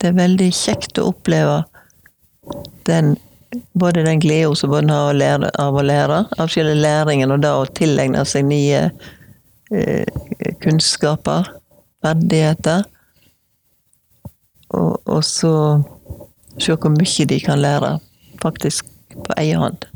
det 0.00 0.12
er 0.12 0.20
veldig 0.20 0.52
kjekt 0.54 0.98
å 1.02 1.10
oppleve 1.10 1.64
den 2.88 3.16
både 3.72 4.02
den 4.02 4.20
gleden 4.20 4.56
som 4.56 4.70
barn 4.70 4.90
har 4.90 5.14
lære, 5.16 5.50
av 5.58 5.76
å 5.76 5.82
lære, 5.84 6.24
av 6.38 6.50
selve 6.52 6.74
læringen, 6.78 7.32
og 7.32 7.42
da 7.44 7.54
å 7.60 7.66
tilegne 7.66 8.24
seg 8.28 8.46
nye 8.48 8.88
eh, 9.72 10.04
kunnskaper, 10.62 11.48
ferdigheter. 12.04 12.86
Og, 14.68 14.98
og 15.08 15.22
så 15.24 15.52
se 16.58 16.74
hvor 16.74 16.92
mye 16.92 17.28
de 17.30 17.38
kan 17.40 17.62
lære, 17.62 17.96
faktisk 18.42 18.86
på 19.14 19.38
egen 19.40 19.62
hånd 19.62 19.88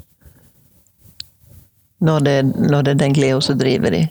når 2.03 2.27
det, 2.27 2.37
når 2.59 2.83
det 2.83 2.97
er 2.97 3.01
den 3.05 3.15
gleden 3.15 3.45
som 3.45 3.59
driver 3.59 3.95
de. 3.95 4.03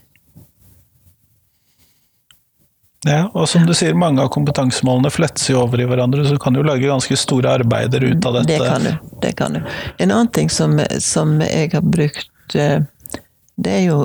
Ja, 3.08 3.26
og 3.34 3.48
som 3.50 3.66
du 3.66 3.74
sier, 3.74 3.98
mange 3.98 4.22
av 4.22 4.30
kompetansemålene 4.32 5.10
fletser 5.10 5.56
jo 5.56 5.64
over 5.64 5.82
i 5.82 5.88
hverandre, 5.90 6.22
så 6.24 6.38
du 6.38 6.42
kan 6.42 6.56
jo 6.56 6.64
lage 6.64 6.86
ganske 6.86 7.18
store 7.18 7.56
arbeider 7.58 8.06
ut 8.06 8.28
av 8.30 8.38
dette. 8.38 8.54
Det 8.54 8.60
kan 8.62 8.86
du. 8.86 9.16
det 9.24 9.32
kan 9.40 9.58
du. 9.58 9.62
En 9.98 10.12
annen 10.12 10.30
ting 10.38 10.52
som, 10.54 10.78
som 11.02 11.40
jeg 11.42 11.72
har 11.74 11.84
brukt, 11.84 12.56
eh, 12.56 12.86
det 13.58 13.74
er 13.80 13.84
jo, 13.88 14.04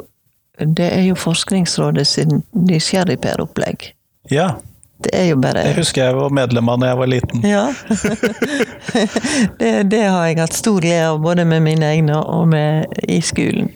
det 0.59 0.89
er 0.89 1.03
jo 1.05 1.15
Forskningsrådet 1.19 2.07
sin 2.07 2.43
nysgjerrigper-opplegg. 2.53 3.93
Ja, 4.31 4.57
Det 4.99 5.11
er 5.13 5.27
jo 5.29 5.37
bare 5.37 5.61
det 5.61 5.75
husker 5.77 6.07
jeg 6.07 6.15
var 6.17 6.31
medlem 6.33 6.69
av 6.73 6.79
da 6.81 6.87
jeg 6.89 6.97
var 6.97 7.09
liten. 7.13 7.43
Ja. 7.45 7.65
det, 9.61 9.73
det 9.93 10.01
har 10.09 10.23
jeg 10.25 10.39
hatt 10.41 10.57
stor 10.57 10.81
glede 10.81 11.11
av, 11.11 11.19
både 11.21 11.45
med 11.45 11.61
mine 11.67 11.91
egne 11.93 12.17
og 12.17 12.47
med, 12.49 12.97
i 13.05 13.19
skolen. 13.21 13.69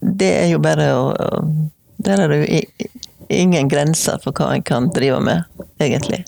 Det 0.00 0.28
er 0.28 0.50
jo 0.52 0.60
bare 0.60 0.90
å 0.92 1.06
Der 2.02 2.20
er 2.20 2.28
det 2.28 2.38
jo 2.42 2.60
ingen 3.32 3.68
grenser 3.68 4.20
for 4.20 4.36
hva 4.36 4.50
en 4.52 4.62
kan 4.66 4.90
drive 4.92 5.20
med, 5.24 5.48
egentlig. 5.80 6.24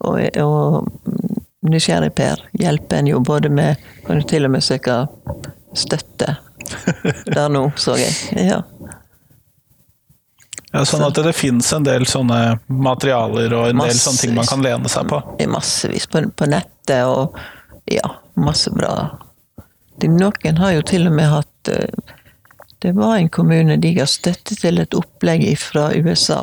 Og, 0.00 0.22
og 0.40 0.88
nysgjerrig 1.66 2.14
Per 2.16 2.40
hjelper 2.56 3.02
en 3.02 3.08
jo 3.10 3.20
både 3.20 3.48
med 3.50 3.80
Kan 4.06 4.20
du 4.20 4.26
til 4.28 4.44
og 4.46 4.52
med 4.54 4.64
søke 4.64 5.02
støtte 5.76 6.36
der 7.26 7.48
nå, 7.52 7.68
så 7.76 7.96
jeg. 8.00 8.14
Ja. 8.48 8.62
Ja, 10.76 10.82
sånn 10.84 11.06
at 11.06 11.16
det 11.24 11.32
finnes 11.32 11.68
en 11.72 11.86
del 11.86 12.04
sånne 12.10 12.58
materialer 12.68 13.52
og 13.56 13.70
en 13.70 13.80
del 13.80 13.96
sånne 13.96 14.20
ting 14.20 14.34
man 14.36 14.48
kan 14.48 14.64
lene 14.64 14.90
seg 14.92 15.08
på. 15.08 15.22
Massevis 15.48 16.08
på, 16.10 16.20
på 16.36 16.48
nettet, 16.52 17.06
og 17.06 17.38
ja, 17.88 18.10
masse 18.36 18.72
bra. 18.74 18.92
De, 20.02 20.10
noen 20.12 20.60
har 20.60 20.74
jo 20.76 20.84
til 20.84 21.08
og 21.08 21.14
med 21.16 21.30
hatt 21.32 21.70
eh, 21.72 22.16
Det 22.84 22.92
var 22.92 23.16
en 23.16 23.30
kommune 23.32 23.78
de 23.80 23.94
ga 23.96 24.04
støtte 24.04 24.58
til 24.60 24.82
et 24.82 24.94
opplegg 24.94 25.46
fra 25.56 25.88
USA. 25.96 26.42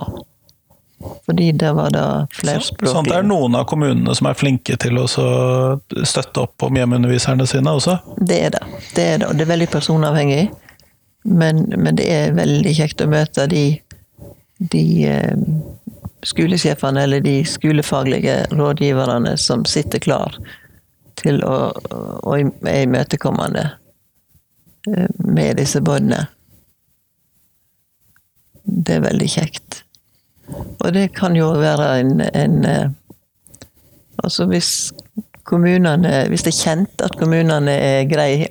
Fordi 1.26 1.52
det 1.56 1.72
var 1.72 1.94
da 1.96 2.06
flerspråklig. 2.36 2.92
Sånn 2.92 3.06
at 3.08 3.14
det 3.14 3.20
er 3.22 3.28
noen 3.28 3.56
av 3.56 3.64
kommunene 3.70 4.16
som 4.18 4.28
er 4.28 4.36
flinke 4.36 4.76
til 4.80 5.00
å 5.00 5.06
støtte 5.08 6.44
opp 6.44 6.66
om 6.68 6.76
hjemmeunderviserne 6.76 7.48
sine 7.48 7.72
også. 7.78 7.96
Det 8.20 8.40
er 8.50 8.52
det. 8.58 8.64
Det 8.98 9.06
er 9.08 9.22
det, 9.24 9.30
det 9.40 9.46
er 9.46 9.52
veldig 9.54 9.70
personavhengig. 9.72 10.44
Men, 11.24 11.64
men 11.80 11.96
det 11.96 12.10
er 12.12 12.36
veldig 12.36 12.74
kjekt 12.76 13.02
å 13.06 13.08
møte 13.08 13.46
de, 13.48 13.64
de 14.74 14.84
eh, 15.08 15.46
skolesjefene 16.28 17.06
eller 17.08 17.24
de 17.24 17.38
skolefaglige 17.48 18.42
rådgiverne 18.52 19.38
som 19.40 19.64
sitter 19.64 20.04
klar 20.04 20.36
til 21.24 21.40
å, 21.48 21.72
å 22.28 22.36
er 22.36 22.84
imøtekommende 22.84 23.64
eh, 24.92 25.08
med 25.24 25.62
disse 25.62 25.80
barna. 25.80 26.26
Det 28.64 29.00
er 29.00 29.08
veldig 29.08 29.32
kjekt. 29.32 29.84
Og 30.52 30.90
det 30.94 31.08
kan 31.16 31.36
jo 31.38 31.52
være 31.56 31.88
en, 32.02 32.22
en 32.34 32.66
eh, 32.68 32.90
Altså 34.24 34.46
hvis 34.46 34.94
kommunene 35.48 36.28
Hvis 36.30 36.44
det 36.46 36.54
er 36.54 36.60
kjent 36.60 37.02
at 37.04 37.16
kommunene 37.20 37.72
er 37.74 38.04
greie 38.12 38.48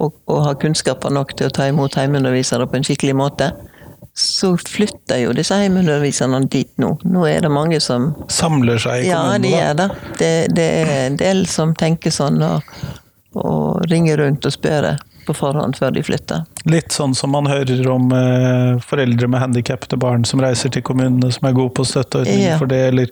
og, 0.00 0.14
og 0.30 0.44
har 0.46 0.54
kunnskaper 0.62 1.10
nok 1.12 1.34
til 1.36 1.50
å 1.50 1.52
ta 1.52 1.66
imot 1.68 1.94
heimeundervisere 1.98 2.64
på 2.70 2.78
en 2.78 2.86
skikkelig 2.86 3.14
måte, 3.18 3.50
så 4.16 4.54
flytter 4.56 5.18
jo 5.24 5.34
disse 5.36 5.54
heimeunderviserne 5.60 6.38
dit 6.50 6.70
nå. 6.80 6.94
Nå 7.04 7.26
er 7.28 7.42
det 7.44 7.50
mange 7.52 7.80
som 7.84 8.06
Samler 8.32 8.80
seg 8.80 9.04
i 9.04 9.10
Ja, 9.10 9.18
kommunene, 9.34 9.42
de 9.44 9.50
da. 9.50 9.58
gjør 9.58 9.76
det. 9.82 9.88
det. 10.22 10.32
Det 10.56 10.68
er 10.78 10.92
en 11.08 11.18
del 11.20 11.42
som 11.50 11.74
tenker 11.76 12.14
sånn 12.14 12.40
og, 12.46 12.72
og 13.36 13.84
ringer 13.92 14.22
rundt 14.22 14.46
og 14.48 14.54
spør 14.56 14.92
på 15.30 15.34
forhånd 15.38 15.72
før 15.78 15.90
de 15.96 16.02
flytter. 16.06 16.38
Litt 16.70 16.90
sånn 16.92 17.14
som 17.16 17.30
man 17.34 17.46
hører 17.50 17.80
om 17.94 18.04
eh, 18.16 18.72
foreldre 18.84 19.26
med 19.30 19.40
handikappede 19.46 19.96
barn 20.02 20.22
som 20.28 20.42
reiser 20.44 20.68
til 20.74 20.82
kommunene 20.86 21.30
som 21.32 21.48
er 21.48 21.54
gode 21.56 21.72
på 21.78 21.84
støtteordninger 21.88 22.50
Ja. 22.52 22.58
for 22.60 22.66
det, 22.70 22.82
eller 22.92 23.06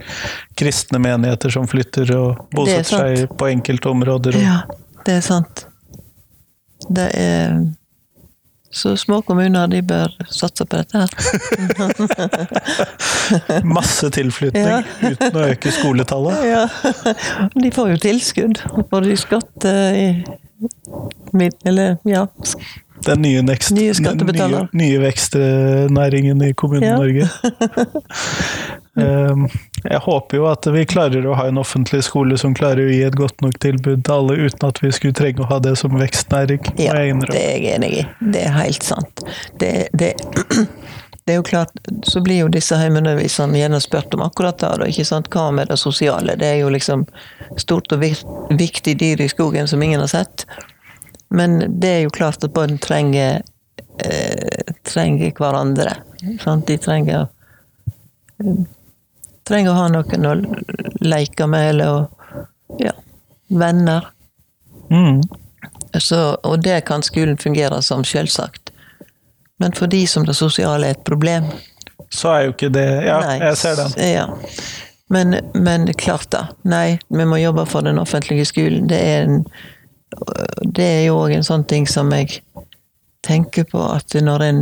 kristne 0.58 0.98
menigheter 1.02 1.50
som 1.54 1.64
flytter 1.70 2.06
og 2.18 2.30
bosetter 2.54 2.98
seg 3.24 3.28
på 3.38 3.44
enkelte 3.54 3.86
områder. 3.94 4.32
Og, 4.36 4.42
Ja, 4.44 4.58
det 5.06 5.14
er 5.20 5.24
sant. 5.32 5.54
Det 6.88 7.08
er 7.18 7.58
Så 8.70 8.92
små 9.00 9.22
kommuner, 9.24 9.64
de 9.72 9.78
bør 9.82 10.12
satse 10.28 10.64
på 10.68 10.76
dette 10.76 10.98
her. 11.00 11.08
Masse 13.64 14.10
tilflytning 14.12 14.66
Ja. 14.68 14.82
uten 15.08 15.38
å 15.40 15.46
øke 15.48 15.72
skoletallet. 15.72 16.36
Ja. 16.44 16.66
De 17.56 17.70
får 17.74 17.88
jo 17.94 17.96
tilskudd, 18.02 18.60
for 18.90 19.00
de 19.08 19.16
skatt 19.16 19.64
i 19.64 20.20
mid- 20.20 20.28
Eller, 21.64 21.96
ja. 22.02 22.26
Den 23.06 23.22
nye, 23.22 23.42
next, 23.42 23.70
Nye 23.70 23.92
nye, 23.92 24.68
nye 24.72 24.98
vekstnæringen 24.98 26.42
i 26.42 26.52
Kommune-Norge. 26.52 27.28
Ja. 28.96 29.34
jeg 29.92 30.00
håper 30.02 30.36
jo 30.40 30.48
at 30.50 30.66
vi 30.74 30.82
klarer 30.90 31.26
å 31.28 31.36
ha 31.38 31.46
en 31.48 31.60
offentlig 31.62 32.02
skole 32.08 32.38
som 32.40 32.56
klarer 32.58 32.88
å 32.88 32.90
gi 32.90 33.04
et 33.06 33.18
godt 33.18 33.38
nok 33.44 33.60
tilbud 33.62 34.02
til 34.06 34.16
alle, 34.16 34.38
uten 34.48 34.66
at 34.68 34.82
vi 34.82 34.90
skulle 34.94 35.14
trenge 35.14 35.44
å 35.44 35.50
ha 35.52 35.60
det 35.62 35.76
som 35.78 35.94
vekstnæring. 36.00 36.72
Ja, 36.74 36.96
det 36.98 37.38
er 37.38 37.54
jeg 37.54 37.76
enig 37.76 37.92
i. 38.00 38.04
Det 38.34 38.42
er 38.48 38.56
helt 38.58 38.86
sant. 38.86 39.22
Det, 39.62 39.72
det, 39.94 40.14
det 41.28 41.34
er 41.34 41.42
jo 41.42 41.42
klart, 41.44 41.72
så 42.08 42.22
blir 42.24 42.38
jo 42.38 42.48
disse 42.48 42.76
heimeunderviserne 42.80 43.58
gjerne 43.58 43.82
spurt 43.84 44.14
om 44.16 44.22
akkurat 44.24 44.56
det, 44.62 44.70
da, 44.80 44.86
ikke 44.88 45.04
sant? 45.04 45.26
hva 45.28 45.50
med 45.52 45.68
det 45.68 45.76
sosiale? 45.76 46.38
Det 46.40 46.46
er 46.48 46.62
jo 46.62 46.70
liksom 46.72 47.02
stort 47.60 47.92
og 47.92 48.00
viktig 48.00 48.94
dyr 48.96 49.20
i 49.20 49.28
skogen 49.28 49.68
som 49.68 49.84
ingen 49.84 50.00
har 50.00 50.08
sett. 50.08 50.46
Men 51.28 51.58
det 51.82 51.90
er 51.90 52.00
jo 52.06 52.14
klart 52.16 52.46
at 52.48 52.54
barn 52.56 52.78
trenger, 52.80 53.42
eh, 54.00 54.72
trenger 54.88 55.36
hverandre. 55.36 55.98
Sant? 56.40 56.64
De 56.72 56.78
trenger 56.80 57.26
eh, 58.40 58.64
trenger 59.44 59.74
å 59.74 59.78
ha 59.82 59.90
noen 59.92 60.30
å 60.30 60.34
leke 61.04 61.50
med, 61.50 61.74
eller 61.74 61.92
å 61.92 62.06
Ja, 62.80 62.96
venner. 63.48 64.08
Mm. 64.88 65.20
Så, 66.00 66.38
og 66.40 66.64
det 66.64 66.80
kan 66.88 67.04
skolen 67.04 67.36
fungere 67.36 67.82
som, 67.82 68.04
selvsagt. 68.04 68.67
Men 69.58 69.74
for 69.74 69.90
de 69.90 70.06
som 70.06 70.26
det 70.26 70.36
sosiale 70.38 70.86
er 70.86 70.96
et 70.96 71.04
problem 71.04 71.48
Så 72.14 72.30
er 72.30 72.44
jo 72.46 72.52
ikke 72.54 72.70
det 72.74 72.86
Ja, 73.06 73.18
nei, 73.24 73.38
jeg 73.42 73.56
ser 73.58 73.80
den. 73.80 73.96
Ja. 74.06 74.26
Men, 75.08 75.36
men 75.54 75.88
klart 75.94 76.30
da. 76.30 76.46
Nei, 76.68 76.98
vi 77.08 77.24
må 77.24 77.38
jobbe 77.40 77.64
for 77.66 77.84
den 77.84 77.98
offentlige 77.98 78.44
skolen. 78.44 78.88
Det 78.88 78.98
er, 79.00 79.22
en, 79.24 79.44
det 80.64 80.84
er 80.84 81.04
jo 81.06 81.16
òg 81.22 81.32
en 81.38 81.46
sånn 81.46 81.64
ting 81.68 81.88
som 81.88 82.12
jeg 82.12 82.42
tenker 83.24 83.64
på, 83.70 83.80
at 83.80 84.14
når 84.20 84.44
en 84.44 84.60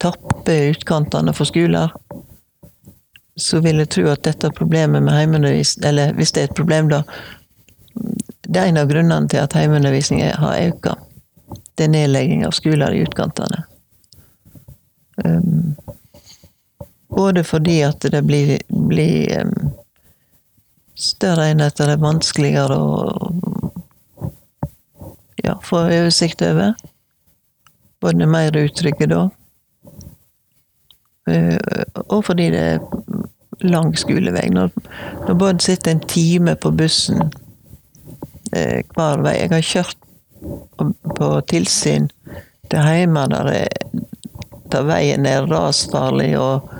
tapper 0.00 0.70
utkantene 0.74 1.32
for 1.36 1.48
skoler, 1.48 1.92
så 3.40 3.60
vil 3.64 3.80
jeg 3.80 3.92
tro 3.94 4.06
at 4.12 4.24
dette 4.26 4.52
problemet 4.52 5.00
med 5.00 5.14
heimeundervisning 5.14 5.86
Eller 5.88 6.12
hvis 6.12 6.32
det 6.36 6.42
er 6.42 6.48
et 6.50 6.56
problem, 6.58 6.90
da 6.92 7.02
Det 8.44 8.60
er 8.60 8.68
en 8.68 8.80
av 8.82 8.90
grunnene 8.90 9.28
til 9.30 9.40
at 9.40 9.54
heimeundervisning 9.56 10.20
har 10.20 10.60
økt. 10.66 10.90
Det 11.78 11.86
er 11.86 11.92
nedlegging 11.94 12.42
av 12.44 12.52
skoler 12.52 12.92
i 12.92 13.04
utkantene. 13.06 13.62
Um, 15.24 15.76
både 17.10 17.44
fordi 17.44 17.80
at 17.82 18.00
det 18.12 18.22
blir, 18.26 18.58
blir 18.88 19.40
um, 19.42 19.72
større 20.94 21.50
enheter, 21.50 21.86
det 21.90 21.96
er 21.98 22.04
vanskeligere 22.04 22.76
å 22.76 23.32
ja, 25.44 25.56
få 25.64 25.82
oversikt 25.86 26.42
over. 26.44 26.74
Både 28.00 28.26
mer 28.28 28.56
uttrykket 28.56 29.10
da. 29.12 29.26
Eh, 31.28 31.58
Og 32.08 32.24
fordi 32.24 32.50
det 32.52 32.60
er 32.60 32.78
lang 33.60 33.92
skolevei. 33.98 34.46
Når, 34.52 34.70
når 35.28 35.34
både 35.40 35.60
sitter 35.64 35.90
en 35.94 36.00
time 36.08 36.54
på 36.56 36.70
bussen 36.72 37.26
eh, 38.56 38.80
hver 38.96 39.20
vei 39.24 39.34
Jeg 39.36 39.50
har 39.52 39.66
kjørt 39.66 39.96
på 41.16 41.28
tilsyn 41.52 42.08
til 42.70 42.88
hjemme 42.88 43.26
der, 43.32 43.50
det- 43.52 44.06
der 44.72 44.86
veien 44.88 45.26
er 45.28 45.48
rasfarlig 45.50 46.32
og 46.38 46.70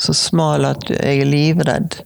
så 0.00 0.14
smal 0.16 0.66
at 0.68 0.88
jeg 0.90 1.22
er 1.22 1.28
livredd. 1.28 2.00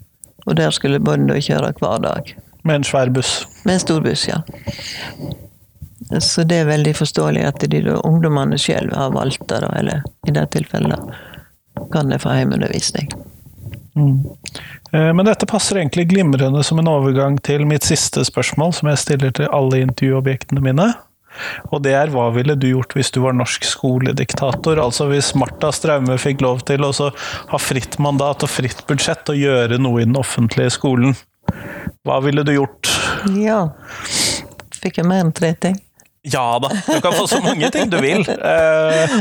Og 0.49 0.57
der 0.57 0.73
skulle 0.73 1.01
bånda 1.01 1.37
kjøre 1.41 1.75
hver 1.81 2.03
dag. 2.05 2.35
Med 2.65 2.81
en 2.81 2.85
svær 2.85 3.11
buss. 3.13 3.43
Med 3.65 3.79
en 3.79 3.81
stor 3.81 4.01
buss, 4.05 4.27
ja. 4.29 4.41
Så 6.21 6.45
det 6.49 6.63
er 6.63 6.71
veldig 6.71 6.95
forståelig 6.97 7.43
at 7.45 7.65
de 7.69 7.83
ungdommene 7.97 8.57
sjøl 8.61 8.89
har 8.97 9.13
valgt 9.13 9.45
det, 9.51 9.61
eller 9.77 10.05
i 10.29 10.33
det 10.33 10.47
tilfellet 10.55 11.19
kan 11.93 12.09
det 12.11 12.23
få 12.25 12.33
hjemmeundervisning. 12.35 13.11
Mm. 13.97 14.25
Men 14.93 15.27
dette 15.27 15.47
passer 15.47 15.79
egentlig 15.79 16.09
glimrende 16.09 16.63
som 16.65 16.81
en 16.81 16.89
overgang 16.89 17.37
til 17.45 17.67
mitt 17.69 17.85
siste 17.85 18.25
spørsmål, 18.25 18.73
som 18.75 18.89
jeg 18.89 19.03
stiller 19.05 19.35
til 19.37 19.51
alle 19.53 19.83
intervjuobjektene 19.85 20.65
mine. 20.65 20.89
Og 21.73 21.83
det 21.85 21.93
er 21.99 22.13
hva 22.15 22.29
ville 22.35 22.55
du 22.59 22.69
gjort 22.71 22.95
hvis 22.97 23.11
du 23.15 23.21
var 23.25 23.37
norsk 23.37 23.65
skolediktator? 23.69 24.81
Altså 24.83 25.09
hvis 25.11 25.33
Marta 25.39 25.71
Straume 25.75 26.17
fikk 26.21 26.41
lov 26.45 26.63
til 26.69 26.85
å 26.87 26.93
ha 26.93 27.59
fritt 27.63 27.99
mandat 28.03 28.43
og 28.47 28.51
fritt 28.53 28.85
budsjett 28.89 29.29
og 29.33 29.37
gjøre 29.41 29.79
noe 29.83 30.03
i 30.03 30.07
den 30.09 30.17
offentlige 30.19 30.71
skolen. 30.77 31.17
Hva 32.05 32.21
ville 32.25 32.43
du 32.45 32.53
gjort? 32.55 32.91
Ja. 33.39 33.63
Fikk 34.79 35.01
jeg 35.01 35.09
mer 35.11 35.25
enn 35.25 35.33
tre 35.37 35.55
ting? 35.59 35.79
Ja 36.29 36.59
da, 36.61 36.69
du 36.85 36.99
kan 37.01 37.15
få 37.15 37.25
så 37.31 37.39
mange 37.41 37.71
ting 37.73 37.89
du 37.89 37.97
vil. 38.03 38.25
Eh, 38.29 39.13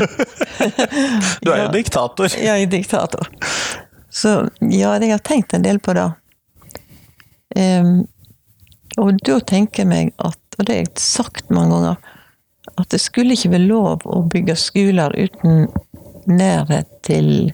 Du 1.40 1.50
er 1.52 1.62
jo 1.62 1.64
Ja. 1.64 1.68
diktator. 1.72 2.28
Jeg 2.34 2.64
er 2.66 2.66
diktator. 2.70 3.28
Så 4.10 4.32
ja, 4.60 4.96
jeg 4.98 5.10
har 5.14 5.22
tenkt 5.24 5.54
en 5.54 5.62
del 5.64 5.78
på 5.78 5.94
det. 5.96 6.08
Um, 7.56 8.02
og 8.98 9.16
da 9.24 9.38
tenker 9.46 9.84
jeg 9.84 9.88
meg 9.88 10.10
at, 10.18 10.36
og 10.58 10.66
det 10.66 10.74
har 10.74 10.82
jeg 10.84 11.00
sagt 11.00 11.50
mange 11.54 11.70
ganger, 11.76 12.07
at 12.76 12.90
det 12.92 13.00
skulle 13.02 13.36
ikke 13.36 13.54
være 13.54 13.68
lov 13.68 14.06
å 14.06 14.22
bygge 14.30 14.56
skoler 14.58 15.14
uten 15.16 15.68
nærhet 16.28 16.90
til, 17.06 17.52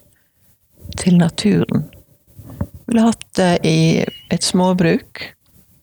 til 0.99 1.19
naturen. 1.21 1.87
Jeg 2.49 2.89
ville 2.89 3.07
hatt 3.07 3.29
det 3.39 3.53
i 3.67 3.79
et 4.35 4.45
småbruk. 4.45 5.23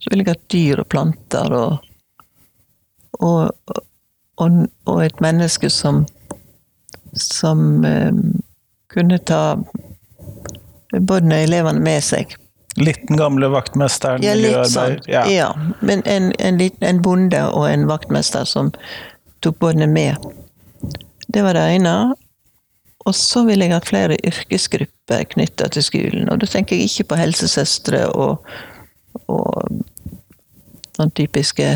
Så 0.02 0.10
ville 0.10 0.26
jeg 0.26 0.34
hatt 0.34 0.52
dyr 0.54 0.82
og 0.82 0.90
planter 0.90 1.54
og, 1.54 1.88
og, 3.22 3.76
og, 4.42 4.64
og 4.90 5.04
et 5.06 5.22
menneske 5.22 5.70
som 5.70 6.04
som 7.14 7.86
eh, 7.86 8.12
kunne 8.94 9.18
ta 9.18 9.64
både 11.00 11.36
elevene 11.36 11.80
med 11.80 12.04
seg. 12.04 12.36
Litt 12.80 13.08
den 13.08 13.20
gamle 13.20 13.50
vaktmesteren, 13.52 14.24
Ja, 14.24 14.34
litt 14.36 14.72
sånn. 14.72 15.00
Ja. 15.12 15.26
Ja. 15.28 15.50
Men 15.82 16.04
en, 16.08 16.32
en, 16.40 16.58
liten, 16.58 16.88
en 16.88 17.02
bonde 17.04 17.42
og 17.52 17.68
en 17.68 17.88
vaktmester 17.90 18.48
som 18.48 18.72
tok 19.42 19.58
båndene 19.62 19.88
med. 19.92 20.16
Det 21.32 21.42
var 21.46 21.54
det 21.58 21.64
ene. 21.76 21.94
Og 23.06 23.16
så 23.18 23.42
ville 23.48 23.66
jeg 23.66 23.74
hatt 23.74 23.90
flere 23.90 24.18
yrkesgrupper 24.28 25.24
knytta 25.34 25.68
til 25.74 25.84
skolen. 25.84 26.30
Og 26.30 26.40
da 26.44 26.48
tenker 26.50 26.78
jeg 26.78 26.90
ikke 26.92 27.08
på 27.12 27.18
helsesøstre 27.22 28.04
og, 28.14 28.34
og 29.26 29.50
sånn 30.98 31.14
typiske 31.18 31.68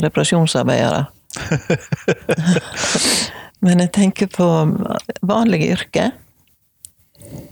reparasjonsarbeidere. 0.00 1.02
Men 3.60 3.82
jeg 3.84 3.92
tenker 3.92 4.26
på 4.32 4.46
vanlige 5.28 5.72
yrker. 5.76 6.08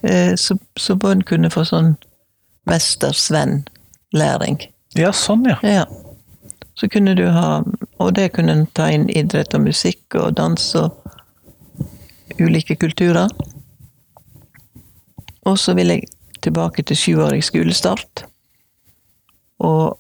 Eh, 0.03 0.33
Så, 0.41 0.57
så 0.81 0.97
barn 0.97 1.21
kunne 1.23 1.51
få 1.53 1.65
sånn 1.69 1.97
mester-svenn-læring. 2.69 4.59
ja, 4.97 5.13
sånn 5.13 5.45
ja. 5.49 5.57
Ja. 5.63 5.85
Så 6.79 6.89
kunne 6.89 7.15
du 7.19 7.27
ha 7.35 7.65
Og 7.99 8.15
det 8.15 8.29
kunne 8.37 8.55
en 8.55 8.67
ta 8.79 8.87
inn 8.95 9.09
idrett 9.11 9.55
og 9.55 9.65
musikk 9.67 10.15
og 10.15 10.37
dans 10.39 10.75
og 10.79 10.95
ulike 12.39 12.77
kulturer. 12.79 13.33
Og 15.43 15.59
så 15.59 15.75
vil 15.75 15.91
jeg 15.91 16.07
tilbake 16.45 16.85
til 16.87 16.97
sjuårig 16.97 17.43
skolestart. 17.43 18.23
Og 19.59 19.99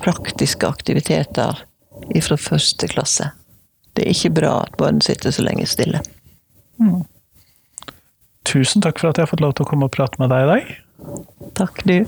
praktiske 0.00 0.64
aktiviteter 0.66 1.60
fra 2.24 2.36
første 2.40 2.88
klasse. 2.88 3.28
Det 3.92 4.06
er 4.06 4.14
ikke 4.14 4.36
bra 4.40 4.54
at 4.62 4.76
barn 4.80 5.00
sitter 5.04 5.34
så 5.34 5.44
lenge 5.44 5.66
stille. 5.68 6.00
Tusen 8.48 8.80
takk 8.80 9.02
for 9.02 9.10
at 9.10 9.18
jeg 9.18 9.26
har 9.26 9.32
fått 9.34 9.44
lov 9.44 9.56
til 9.58 9.66
å 9.66 9.70
komme 9.74 9.90
og 9.90 9.92
prate 9.92 10.22
med 10.22 10.32
deg 10.32 10.46
i 10.46 10.50
dag. 10.54 10.64
Takk, 11.58 11.84
du. 11.84 11.98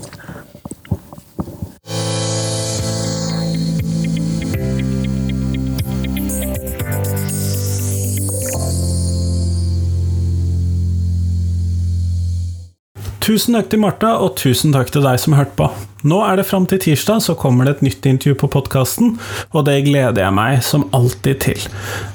Tusen 13.21 13.53
takk 13.53 13.67
til 13.69 13.81
Martha, 13.83 14.15
og 14.17 14.33
tusen 14.39 14.71
takk 14.73 14.87
til 14.89 15.03
deg 15.05 15.19
som 15.21 15.35
hørte 15.37 15.53
på. 15.59 15.67
Nå 16.09 16.23
er 16.25 16.39
det 16.39 16.47
fram 16.49 16.63
til 16.65 16.79
tirsdag, 16.81 17.19
så 17.21 17.35
kommer 17.37 17.67
det 17.67 17.75
et 17.75 17.83
nytt 17.85 18.05
intervju 18.09 18.39
på 18.41 18.47
podkasten, 18.55 19.11
og 19.53 19.67
det 19.67 19.83
gleder 19.85 20.23
jeg 20.23 20.33
meg 20.33 20.63
som 20.65 20.87
alltid 20.97 21.43
til. 21.43 21.67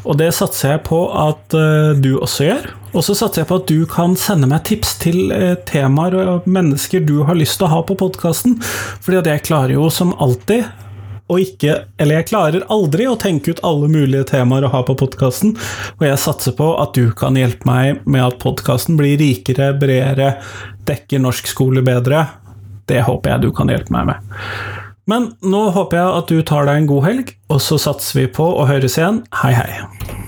Og 0.03 0.19
det 0.19 0.33
satser 0.35 0.75
jeg 0.75 0.83
på 0.89 0.99
at 1.15 1.55
uh, 1.55 1.93
du 1.95 2.17
også 2.17 2.49
gjør. 2.49 2.67
Og 2.97 3.07
så 3.07 3.15
satser 3.15 3.45
jeg 3.45 3.51
på 3.53 3.61
at 3.61 3.71
du 3.71 3.87
kan 3.93 4.17
sende 4.19 4.51
meg 4.51 4.65
tips 4.67 4.97
til 5.05 5.31
uh, 5.31 5.55
temaer 5.71 6.19
og 6.25 6.51
mennesker 6.51 7.07
du 7.07 7.21
har 7.29 7.39
lyst 7.39 7.61
til 7.61 7.69
å 7.69 7.75
ha 7.77 7.85
på 7.87 7.95
podkasten, 8.03 8.59
fordi 8.99 9.23
at 9.23 9.31
jeg 9.31 9.47
klarer 9.47 9.77
jo 9.77 9.87
som 9.95 10.11
alltid 10.19 10.67
og 11.27 11.43
ikke 11.43 11.75
Eller 11.99 12.21
jeg 12.21 12.29
klarer 12.31 12.67
aldri 12.73 13.07
å 13.11 13.19
tenke 13.21 13.55
ut 13.55 13.63
alle 13.67 13.89
mulige 13.91 14.29
temaer 14.31 14.67
å 14.67 14.73
ha 14.73 14.83
på 14.87 14.97
podkasten, 14.99 15.57
og 15.99 16.07
jeg 16.07 16.23
satser 16.23 16.57
på 16.59 16.71
at 16.81 16.95
du 16.97 17.11
kan 17.19 17.39
hjelpe 17.39 17.69
meg 17.69 18.03
med 18.07 18.23
at 18.25 18.41
podkasten 18.43 18.99
blir 18.99 19.19
rikere, 19.21 19.73
bredere, 19.79 20.37
dekker 20.87 21.23
norsk 21.23 21.51
skole 21.51 21.83
bedre. 21.87 22.27
Det 22.87 23.03
håper 23.09 23.35
jeg 23.35 23.47
du 23.47 23.51
kan 23.57 23.73
hjelpe 23.73 23.95
meg 23.95 24.13
med. 24.13 24.37
Men 25.11 25.33
nå 25.43 25.69
håper 25.75 26.01
jeg 26.01 26.21
at 26.21 26.31
du 26.31 26.47
tar 26.47 26.67
deg 26.67 26.83
en 26.83 26.89
god 26.91 27.07
helg, 27.07 27.35
og 27.51 27.63
så 27.63 27.79
satser 27.79 28.23
vi 28.23 28.31
på 28.39 28.47
å 28.47 28.67
høres 28.71 28.99
igjen. 28.99 29.23
Hei, 29.43 29.55
hei. 29.55 30.26